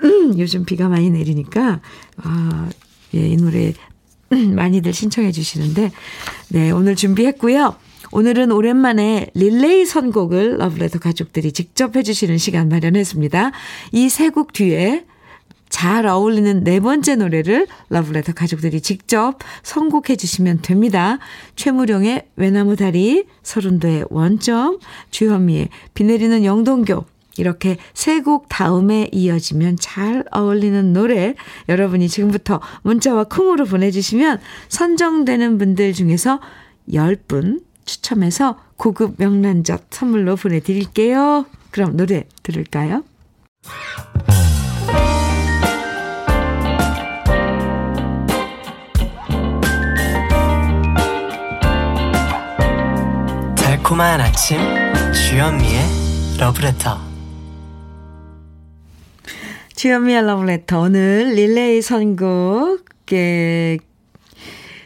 음, 0.05 0.35
요즘 0.39 0.67
비가 0.67 0.89
많이 0.89 1.09
내리니까, 1.09 1.81
아, 2.19 2.69
예, 3.15 3.27
이 3.27 3.37
노래 3.37 3.73
많이들 4.55 4.93
신청해 4.93 5.33
주시는데, 5.33 5.91
네, 6.49 6.71
오늘 6.71 6.97
준비했고요. 6.97 7.75
오늘은 8.13 8.51
오랜만에 8.51 9.29
릴레이 9.35 9.85
선곡을 9.87 10.57
러브레터 10.59 10.99
가족들이 10.99 11.53
직접 11.53 11.95
해주시는 11.95 12.39
시간 12.39 12.69
마련했습니다. 12.69 13.53
이 13.93 14.07
세 14.07 14.31
곡 14.31 14.53
뒤에 14.53 15.05
잘 15.69 16.07
어울리는 16.07 16.65
네 16.65 16.81
번째 16.81 17.15
노래를 17.15 17.69
러브레터 17.91 18.33
가족들이 18.33 18.81
직접 18.81 19.39
선곡해 19.63 20.17
주시면 20.17 20.63
됩니다. 20.63 21.19
최무룡의 21.55 22.27
외나무 22.35 22.75
다리, 22.75 23.25
서른도의 23.45 24.07
원점, 24.11 24.81
주현미의 25.13 25.69
비 25.95 26.03
내리는 26.03 26.45
영동교, 26.45 27.05
이렇게 27.37 27.77
세 27.95 28.21
곡 28.21 28.49
다음에 28.49 29.09
이어지면 29.13 29.77
잘 29.81 30.25
어울리는 30.31 30.93
노래 30.93 31.35
여러분이 31.69 32.09
지금부터 32.09 32.61
문자와 32.83 33.25
콩으로 33.25 33.65
보내주시면 33.65 34.39
선정되는 34.69 35.57
분들 35.59 35.93
중에서 35.95 36.41
10분 36.91 37.63
추첨해서 37.85 38.59
고급 38.77 39.15
명란젓 39.19 39.85
선물로 39.91 40.37
보내드릴게요. 40.37 41.47
그럼 41.71 41.97
노래 41.97 42.25
들을까요? 42.43 43.05
달콤한 53.57 54.21
아침 54.21 54.59
주현미의 55.13 55.81
러브레터 56.39 57.10
주현미의 59.81 60.27
러브레터 60.27 60.79
오늘 60.79 61.33
릴레이 61.35 61.81
선곡에 61.81 63.79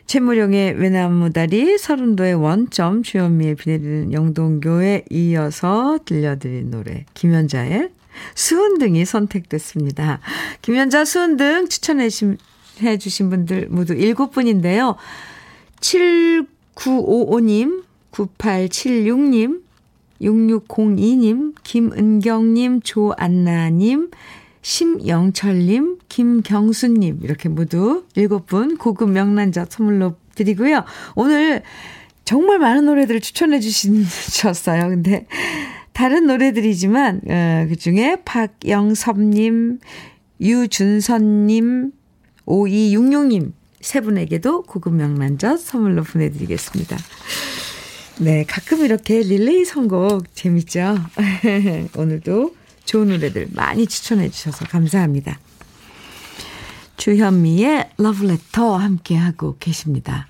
최무룡의 0.06 0.74
외나무다리 0.74 1.78
서른도의 1.78 2.34
원점 2.34 3.02
주현미의 3.02 3.56
비 3.56 3.70
내리는 3.70 4.12
영동교에 4.12 5.06
이어서 5.10 5.98
들려드린 6.04 6.70
노래 6.70 7.06
김연자의 7.14 7.88
수은등이 8.36 9.04
선택됐습니다. 9.04 10.20
김연자 10.62 11.04
수은등 11.04 11.68
추천해 11.68 12.08
주신 12.08 13.30
분들 13.30 13.66
모두 13.70 13.96
7분인데요. 13.96 14.94
7955님, 15.80 17.82
9876님, 18.12 19.60
6602님, 20.20 21.54
김은경님, 21.64 22.82
조안나님, 22.82 24.10
심영철님, 24.64 25.98
김경수님, 26.08 27.20
이렇게 27.22 27.50
모두 27.50 28.06
일곱 28.14 28.46
분 28.46 28.78
고급 28.78 29.10
명란젓 29.10 29.70
선물로 29.70 30.16
드리고요. 30.34 30.84
오늘 31.14 31.62
정말 32.24 32.58
많은 32.58 32.86
노래들을 32.86 33.20
추천해 33.20 33.60
주셨어요. 33.60 34.88
근데 34.88 35.26
다른 35.92 36.26
노래들이지만, 36.26 37.20
어, 37.28 37.66
그 37.68 37.76
중에 37.76 38.16
박영섭님, 38.24 39.80
유준선님, 40.40 41.92
5266님, 42.46 43.52
세 43.82 44.00
분에게도 44.00 44.62
고급 44.62 44.94
명란젓 44.94 45.60
선물로 45.60 46.04
보내드리겠습니다. 46.04 46.96
네, 48.20 48.44
가끔 48.48 48.82
이렇게 48.82 49.20
릴레이 49.20 49.66
선곡 49.66 50.34
재밌죠? 50.34 50.96
오늘도 51.98 52.63
좋은 52.84 53.08
노래들 53.08 53.48
많이 53.52 53.86
추천해 53.86 54.28
주셔서 54.30 54.64
감사합니다. 54.66 55.38
주현미의 56.96 57.90
러브레터 57.98 58.76
함께하고 58.76 59.56
계십니다. 59.58 60.26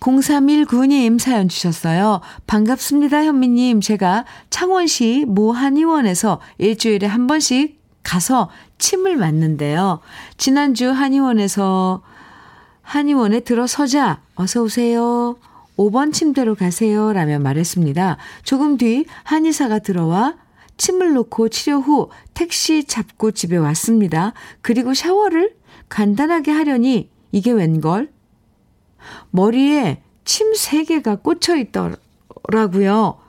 0319님 0.00 1.18
사연 1.18 1.48
주셨어요. 1.48 2.20
반갑습니다, 2.46 3.24
현미님. 3.24 3.80
제가 3.80 4.24
창원시 4.50 5.24
모 5.28 5.52
한의원에서 5.52 6.40
일주일에 6.58 7.06
한 7.06 7.26
번씩 7.26 7.80
가서 8.02 8.50
침을 8.78 9.16
맞는데요. 9.16 10.00
지난주 10.36 10.90
한의원에서 10.90 12.02
한의원에 12.82 13.40
들어서자 13.40 14.20
어서 14.34 14.62
오세요. 14.62 15.36
5번 15.76 16.12
침대로 16.12 16.54
가세요. 16.56 17.12
라며 17.12 17.38
말했습니다. 17.38 18.16
조금 18.42 18.76
뒤 18.76 19.04
한의사가 19.22 19.78
들어와 19.78 20.34
침을 20.82 21.12
놓고 21.12 21.48
치료 21.48 21.78
후 21.78 22.10
택시 22.34 22.82
잡고 22.82 23.30
집에 23.30 23.56
왔습니다. 23.56 24.32
그리고 24.62 24.94
샤워를 24.94 25.54
간단하게 25.88 26.50
하려니 26.50 27.08
이게 27.30 27.52
웬걸? 27.52 28.10
머리에 29.30 30.02
침 30.24 30.52
3개가 30.52 31.22
꽂혀 31.22 31.54
있더라고요. 31.56 33.20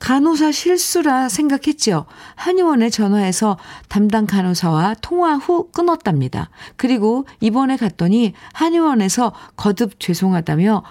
간호사 0.00 0.52
실수라 0.52 1.30
생각했지요. 1.30 2.04
한의원에 2.34 2.90
전화해서 2.90 3.56
담당 3.88 4.26
간호사와 4.26 4.96
통화 5.00 5.36
후 5.36 5.70
끊었답니다. 5.72 6.50
그리고 6.76 7.24
이번에 7.40 7.78
갔더니 7.78 8.34
한의원에서 8.52 9.32
거듭 9.56 9.98
죄송하다며 9.98 10.82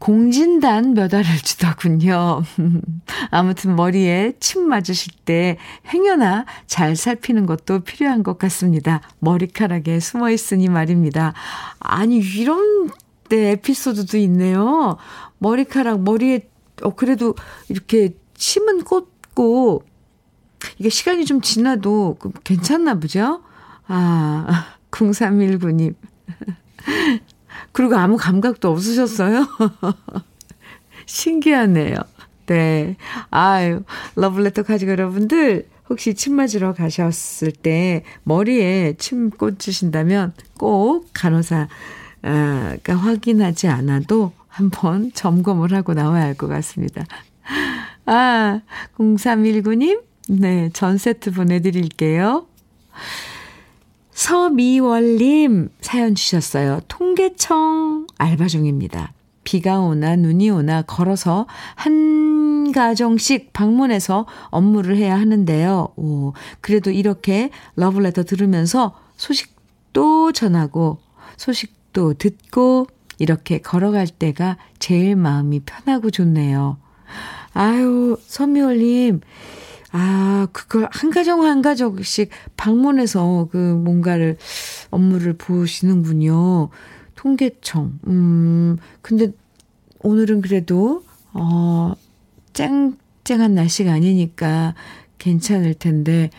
공진단 0.00 0.94
몇 0.94 1.12
알을 1.12 1.24
주더군요. 1.44 2.42
아무튼 3.30 3.76
머리에 3.76 4.32
침 4.40 4.66
맞으실 4.66 5.12
때 5.24 5.58
행여나 5.92 6.46
잘 6.66 6.96
살피는 6.96 7.44
것도 7.46 7.80
필요한 7.80 8.22
것 8.22 8.38
같습니다. 8.38 9.02
머리카락에 9.20 10.00
숨어 10.00 10.30
있으니 10.30 10.68
말입니다. 10.68 11.34
아니, 11.78 12.16
이런 12.16 12.90
때 13.28 13.50
에피소드도 13.50 14.16
있네요. 14.18 14.96
머리카락, 15.38 16.00
머리에, 16.00 16.48
어, 16.82 16.94
그래도 16.94 17.34
이렇게 17.68 18.16
침은 18.34 18.84
꽂고, 18.84 19.84
이게 20.78 20.88
시간이 20.88 21.26
좀 21.26 21.42
지나도 21.42 22.16
괜찮나 22.42 22.94
보죠? 22.94 23.42
아, 23.86 24.76
0319님. 24.90 25.94
그리고 27.80 27.96
아무 27.96 28.18
감각도 28.18 28.70
없으셨어요? 28.70 29.46
신기하네요. 31.06 31.96
네. 32.44 32.96
아유, 33.30 33.84
러블레터 34.16 34.64
가지고 34.64 34.90
여러분들, 34.90 35.66
혹시 35.88 36.12
침 36.12 36.34
맞으러 36.34 36.74
가셨을 36.74 37.52
때 37.52 38.04
머리에 38.24 38.96
침 38.98 39.30
꽂으신다면 39.30 40.34
꼭 40.58 41.08
간호사가 41.14 41.68
확인하지 42.86 43.68
않아도 43.68 44.32
한번 44.46 45.10
점검을 45.14 45.72
하고 45.72 45.94
나와야 45.94 46.24
할 46.24 46.34
것 46.34 46.48
같습니다. 46.48 47.06
아, 48.04 48.60
0319님, 48.98 50.02
네, 50.28 50.68
전 50.74 50.98
세트 50.98 51.30
보내드릴게요. 51.32 52.44
서미월님 54.20 55.70
사연 55.80 56.14
주셨어요. 56.14 56.80
통계청 56.88 58.06
알바 58.18 58.48
중입니다. 58.48 59.14
비가 59.44 59.80
오나 59.80 60.14
눈이 60.14 60.50
오나 60.50 60.82
걸어서 60.82 61.46
한 61.74 62.70
가정씩 62.70 63.54
방문해서 63.54 64.26
업무를 64.50 64.98
해야 64.98 65.18
하는데요. 65.18 65.94
오, 65.96 66.34
그래도 66.60 66.90
이렇게 66.90 67.48
러브레터 67.76 68.24
들으면서 68.24 68.94
소식도 69.16 70.32
전하고 70.32 70.98
소식도 71.38 72.14
듣고 72.14 72.88
이렇게 73.18 73.56
걸어갈 73.62 74.06
때가 74.06 74.58
제일 74.78 75.16
마음이 75.16 75.60
편하고 75.60 76.10
좋네요. 76.10 76.76
아유, 77.54 78.18
서미월님, 78.26 79.22
아, 79.92 80.46
그걸 80.52 80.88
한 80.90 81.10
가정 81.10 81.44
한 81.44 81.62
가정씩 81.62 82.30
방문해서 82.56 83.48
그 83.50 83.56
뭔가를 83.56 84.36
업무를 84.90 85.32
보시는군요. 85.34 86.70
통계청. 87.16 87.98
음, 88.06 88.76
근데 89.02 89.32
오늘은 90.00 90.40
그래도, 90.40 91.04
어, 91.32 91.94
쨍쨍한 92.52 93.54
날씨가 93.54 93.92
아니니까 93.92 94.74
괜찮을 95.18 95.74
텐데, 95.74 96.30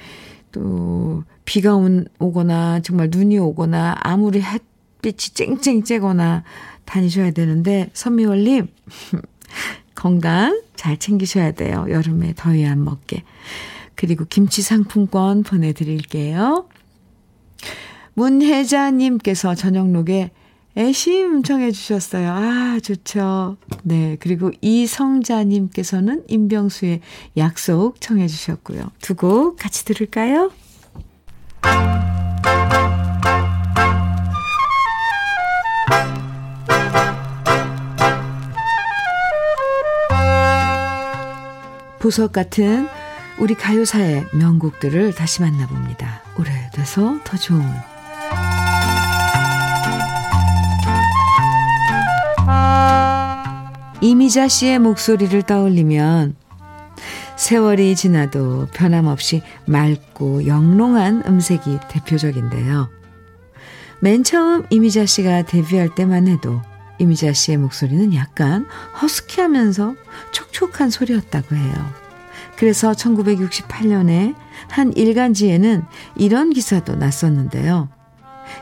또, 0.52 1.24
비가 1.46 1.76
온, 1.76 2.08
오거나, 2.20 2.80
정말 2.82 3.10
눈이 3.12 3.38
오거나, 3.38 3.98
아무리 4.02 4.42
해, 4.42 4.60
햇빛이 5.02 5.34
쨍쨍 5.34 5.84
쬐거나 5.84 6.44
다니셔야 6.86 7.32
되는데, 7.32 7.90
선미월님, 7.94 8.68
건강 10.02 10.64
잘 10.76 10.98
챙기셔야 10.98 11.52
돼요. 11.52 11.86
여름에 11.88 12.34
더위 12.36 12.66
안 12.66 12.84
먹게. 12.84 13.24
그리고 13.94 14.26
김치 14.28 14.64
상품권 14.64 15.44
보내드릴게요. 15.44 16.68
문혜자님께서 18.16 19.54
저녁록에 19.54 20.32
애심 20.76 21.44
청해 21.44 21.70
주셨어요. 21.70 22.32
아, 22.32 22.80
좋죠. 22.82 23.58
네. 23.84 24.18
그리고 24.20 24.50
이성자님께서는 24.62 26.24
임병수의 26.28 27.02
약속 27.38 28.02
청해 28.02 28.28
주셨고요. 28.28 28.82
두 29.02 29.14
곡 29.14 29.58
같이 29.58 29.86
들을까요? 29.86 30.50
보석 42.02 42.32
같은 42.32 42.88
우리 43.38 43.54
가요사의 43.54 44.26
명곡들을 44.34 45.14
다시 45.14 45.42
만나봅니다. 45.42 46.24
오래돼서 46.38 47.20
더 47.24 47.38
좋은 47.38 47.64
이미자 54.02 54.48
씨의 54.48 54.80
목소리를 54.80 55.44
떠올리면 55.44 56.36
세월이 57.36 57.96
지나도 57.96 58.70
변함없이 58.74 59.44
맑고 59.66 60.48
영롱한 60.48 61.24
음색이 61.28 61.82
대표적인데요. 61.88 62.90
맨 64.00 64.24
처음 64.24 64.66
이미자 64.72 65.06
씨가 65.06 65.44
데뷔할 65.44 65.94
때만 65.94 66.28
해도 66.28 66.62
이미자 67.02 67.34
씨의 67.34 67.58
목소리는 67.58 68.14
약간 68.14 68.68
허스키하면서 69.02 69.96
촉촉한 70.32 70.92
소리였다고 70.92 71.56
해요. 71.56 71.74
그래서 72.58 72.92
1968년에 72.92 74.36
한 74.70 74.94
일간지에는 74.94 75.84
이런 76.16 76.52
기사도 76.52 76.96
났었는데요. 76.96 77.90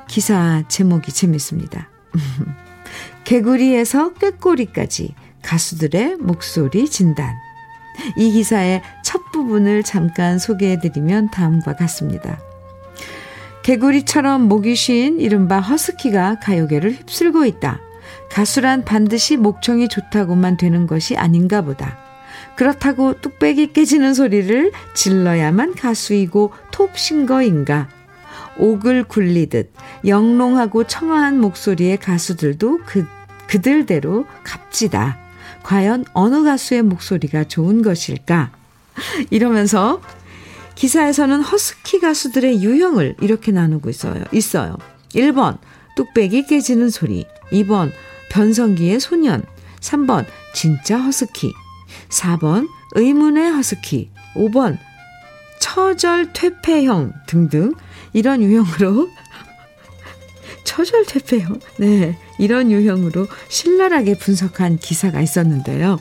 기사 0.07 0.63
제목이 0.69 1.11
재밌습니다. 1.11 1.89
개구리에서 3.25 4.13
꾀꼬리까지 4.13 5.15
가수들의 5.41 6.15
목소리 6.17 6.89
진단. 6.89 7.35
이 8.15 8.31
기사의 8.31 8.81
첫 9.03 9.33
부분을 9.33 9.83
잠깐 9.83 10.39
소개해드리면 10.39 11.31
다음과 11.31 11.75
같습니다. 11.75 12.39
개구리처럼 13.63 14.43
목이 14.43 14.77
쉰 14.77 15.19
이른바 15.19 15.59
허스키가 15.59 16.39
가요계를 16.39 16.91
휩쓸고 16.93 17.43
있다. 17.43 17.81
가수란 18.31 18.85
반드시 18.85 19.37
목청이 19.37 19.89
좋다고만 19.89 20.57
되는 20.57 20.87
것이 20.87 21.17
아닌가 21.17 21.61
보다. 21.61 21.97
그렇다고 22.55 23.13
뚝배기 23.19 23.73
깨지는 23.73 24.13
소리를 24.13 24.71
질러야만 24.93 25.75
가수이고 25.75 26.53
톱싱거인가. 26.71 27.89
옥을 28.57 29.05
굴리듯 29.05 29.71
영롱하고 30.05 30.83
청아한 30.83 31.39
목소리의 31.39 31.97
가수들도 31.97 32.81
그, 32.85 33.05
그들대로 33.47 34.25
값지다. 34.43 35.17
과연 35.63 36.05
어느 36.13 36.43
가수의 36.43 36.83
목소리가 36.83 37.45
좋은 37.45 37.81
것일까? 37.81 38.51
이러면서 39.29 40.01
기사에서는 40.75 41.41
허스키 41.41 41.99
가수들의 41.99 42.61
유형을 42.61 43.15
이렇게 43.21 43.51
나누고 43.51 43.89
있어요. 43.89 44.23
있어요. 44.31 44.77
1번, 45.13 45.57
뚝배기 45.95 46.45
깨지는 46.45 46.89
소리. 46.89 47.25
2번, 47.51 47.91
변성기의 48.29 48.99
소년. 48.99 49.43
3번, 49.79 50.25
진짜 50.53 50.97
허스키. 50.97 51.53
4번, 52.09 52.67
의문의 52.95 53.51
허스키. 53.51 54.11
5번, 54.35 54.77
처절 55.59 56.33
퇴폐형 56.33 57.13
등등 57.27 57.73
이런 58.13 58.41
유형으로 58.41 59.09
처절 60.63 61.05
퇴폐형. 61.05 61.59
네. 61.77 62.17
이런 62.37 62.71
유형으로 62.71 63.27
신랄하게 63.49 64.17
분석한 64.17 64.77
기사가 64.77 65.21
있었는데요. 65.21 65.99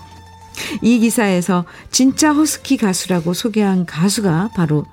이 0.82 0.98
기사에서 0.98 1.64
진짜 1.90 2.32
허스키 2.32 2.76
가수라고 2.76 3.34
소개한 3.34 3.86
가수가 3.86 4.50
바로 4.54 4.84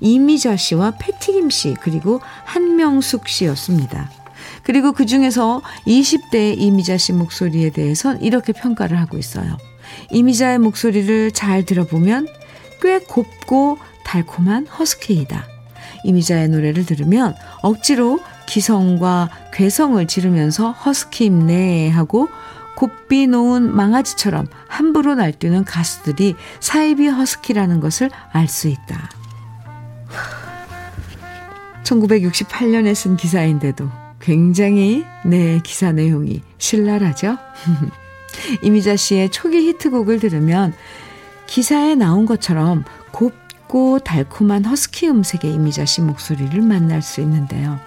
이미자 0.00 0.56
씨와 0.56 0.94
패티김 0.98 1.50
씨 1.50 1.74
그리고 1.80 2.20
한명숙 2.44 3.28
씨였습니다. 3.28 4.10
그리고 4.68 4.92
그 4.92 5.06
중에서 5.06 5.62
20대 5.86 6.54
이미자 6.58 6.98
씨 6.98 7.14
목소리에 7.14 7.70
대해선 7.70 8.20
이렇게 8.20 8.52
평가를 8.52 9.00
하고 9.00 9.16
있어요. 9.16 9.56
이미자의 10.10 10.58
목소리를 10.58 11.30
잘 11.30 11.64
들어보면 11.64 12.28
꽤 12.82 12.98
곱고 12.98 13.78
달콤한 14.04 14.66
허스키이다. 14.66 15.46
이미자의 16.04 16.50
노래를 16.50 16.84
들으면 16.84 17.34
억지로 17.62 18.20
기성과 18.46 19.30
괴성을 19.54 20.06
지르면서 20.06 20.72
허스키 20.72 21.24
입네 21.24 21.88
하고 21.88 22.28
곱비 22.76 23.26
놓은 23.26 23.74
망아지처럼 23.74 24.48
함부로 24.68 25.14
날뛰는 25.14 25.64
가수들이 25.64 26.34
사이비 26.60 27.08
허스키라는 27.08 27.80
것을 27.80 28.10
알 28.32 28.46
수 28.46 28.68
있다. 28.68 29.08
1968년에 31.84 32.94
쓴 32.94 33.16
기사인데도 33.16 34.07
굉장히 34.28 35.06
내 35.24 35.58
기사 35.64 35.90
내용이 35.90 36.42
신랄하죠? 36.58 37.38
이미자 38.62 38.96
씨의 38.96 39.30
초기 39.30 39.66
히트곡을 39.68 40.20
들으면 40.20 40.74
기사에 41.46 41.94
나온 41.94 42.26
것처럼 42.26 42.84
곱고 43.10 44.00
달콤한 44.00 44.66
허스키 44.66 45.08
음색의 45.08 45.54
이미자 45.54 45.86
씨 45.86 46.02
목소리를 46.02 46.60
만날 46.60 47.00
수 47.00 47.22
있는데요. 47.22 47.80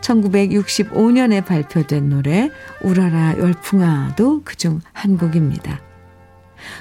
1965년에 0.00 1.44
발표된 1.44 2.08
노래 2.08 2.50
우라라 2.80 3.36
열풍아도 3.36 4.40
그중 4.42 4.80
한 4.94 5.18
곡입니다. 5.18 5.82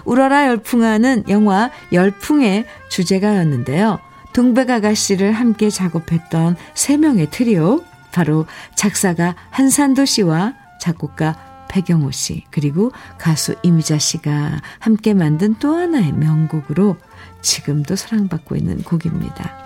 우라라 0.05 0.47
열풍아는 0.47 1.25
영화 1.27 1.71
열풍의 1.91 2.63
주제가였는데요. 2.87 3.99
동백 4.31 4.69
아가씨를 4.69 5.33
함께 5.33 5.69
작업했던 5.69 6.55
세 6.73 6.95
명의 6.95 7.29
트리오 7.29 7.81
바로 8.13 8.45
작사가 8.75 9.35
한산도 9.49 10.05
씨와 10.05 10.53
작곡가 10.79 11.35
배경호 11.69 12.11
씨 12.11 12.43
그리고 12.51 12.91
가수 13.17 13.55
이미자 13.63 13.97
씨가 13.97 14.61
함께 14.79 15.13
만든 15.13 15.55
또 15.59 15.75
하나의 15.75 16.11
명곡으로 16.13 16.97
지금도 17.41 17.95
사랑받고 17.95 18.55
있는 18.55 18.83
곡입니다. 18.83 19.63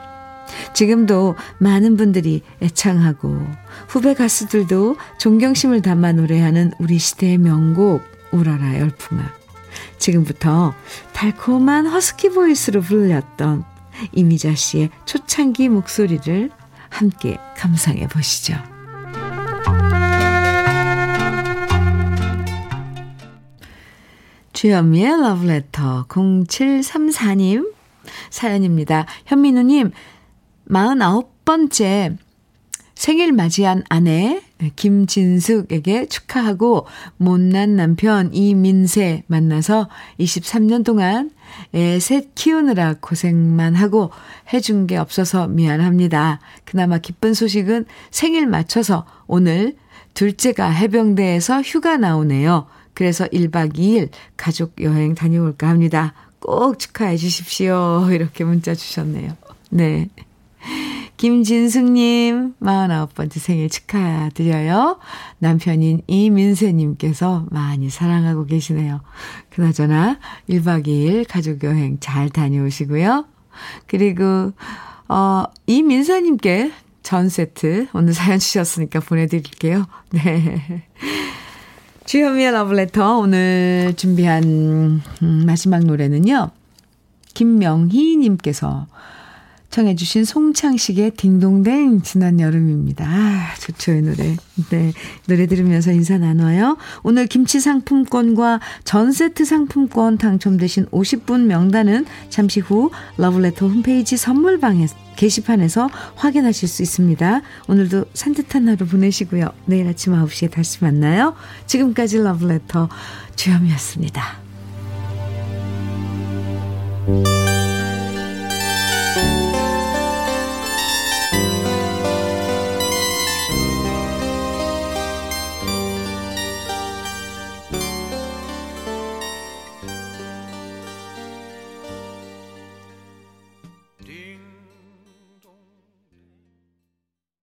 지금도 0.74 1.36
많은 1.58 1.98
분들이 1.98 2.41
애창하고 2.62 3.45
후배 3.89 4.14
가수들도 4.14 4.95
존경심을 5.18 5.82
담아 5.82 6.14
노래하는 6.14 6.72
우리 6.80 6.98
시대의 6.98 7.38
명곡 7.38 8.02
우라라 8.32 8.80
열풍아. 8.80 9.34
지금부터 9.98 10.74
달콤한 11.12 11.88
허스키 11.88 12.30
보이스로 12.30 12.80
불렸던 12.82 13.66
이미자 14.14 14.56
씨의 14.56 14.91
초창기 15.06 15.68
목소리를 15.70 16.52
함께 16.90 17.38
감상해 17.56 18.08
보시죠. 18.08 18.56
주현미의 24.54 25.22
러브레터 25.22 26.08
0734님 26.08 27.74
사연입니다. 28.32 29.06
현민우님 29.26 29.92
49번째 30.70 32.18
생일 32.96 33.34
맞이한 33.34 33.84
아내 33.90 34.42
김진숙에게 34.76 36.08
축하하고 36.08 36.88
못난 37.18 37.76
남편 37.76 38.34
이민세 38.34 39.24
만나서 39.28 39.88
23년 40.20 40.84
동안 40.84 41.32
애 41.74 41.99
셋 41.99 42.34
키우느라 42.36 42.95
고생만 43.01 43.76
하고 43.76 44.12
해준 44.53 44.88
게 44.88 44.97
없어서 44.97 45.47
미안합니다. 45.47 46.39
그나마 46.64 46.99
기쁜 46.99 47.34
소식은 47.34 47.86
생일 48.12 48.47
맞춰서 48.47 49.05
오늘 49.28 49.76
둘째가 50.14 50.70
해병대에서 50.70 51.62
휴가 51.62 51.97
나오네요. 51.97 52.68
그래서 52.93 53.26
1박 53.26 53.74
2일 53.76 54.10
가족 54.38 54.82
여행 54.82 55.16
다녀올까 55.16 55.68
합니다. 55.68 56.14
꼭 56.39 56.80
축하해 56.80 57.18
주십시오. 57.18 58.08
이렇게 58.12 58.43
문자 58.43 58.74
주셨네요. 58.74 59.36
네. 59.70 60.10
김진숙님, 61.18 62.53
49번째 62.61 63.39
생일 63.39 63.70
축하드려요. 63.70 64.99
남편인 65.39 66.01
이민세님께서 66.05 67.47
많이 67.49 67.89
사랑하고 67.89 68.45
계시네요. 68.45 69.01
그나저나, 69.49 70.20
1박 70.47 70.86
2일 70.86 71.26
가족여행 71.28 71.97
잘 71.99 72.30
다녀오시고요. 72.30 73.26
그리고, 73.88 74.53
어, 75.09 75.43
이민사님께 75.65 76.72
전 77.01 77.30
세트 77.30 77.88
오늘 77.93 78.13
사연 78.13 78.38
주셨으니까 78.38 78.99
보내드릴게요. 78.99 79.88
네. 80.11 80.84
주현미의 82.05 82.51
러브레터 82.51 83.18
오늘 83.18 83.93
준비한 83.97 84.43
음, 84.43 85.43
마지막 85.45 85.84
노래는요. 85.84 86.51
김명희님께서 87.34 88.88
청해 89.78 89.93
주신 89.93 90.25
송창식의 90.25 91.11
딩동댕 91.11 92.01
지난 92.01 92.39
여름입니다. 92.39 93.05
아, 93.07 93.53
좋죠, 93.59 93.91
이 93.91 94.01
노래. 94.01 94.36
네. 94.71 94.91
노래 95.28 95.45
들으면서 95.45 95.91
인사 95.91 96.17
나눠요. 96.17 96.78
오늘 97.03 97.28
김치 97.28 97.59
상품권과 97.59 98.59
전 98.86 99.11
세트 99.11 99.45
상품권 99.45 100.17
당첨되신 100.17 100.88
50분 100.88 101.41
명단은 101.41 102.07
잠시 102.30 102.59
후 102.59 102.89
러블레터 103.17 103.67
홈페이지 103.67 104.17
선물방에 104.17 104.88
게시판에서 105.15 105.91
확인하실 106.15 106.67
수 106.67 106.82
있습니다. 106.82 107.41
오늘도 107.67 108.05
산뜻한 108.15 108.67
하루 108.67 108.88
보내시고요. 108.88 109.51
내일 109.65 109.88
아침 109.88 110.13
9시에 110.13 110.49
다시 110.49 110.84
만나요. 110.84 111.36
지금까지 111.67 112.17
러블레터 112.17 112.89
주현미였습니다. 113.36 114.39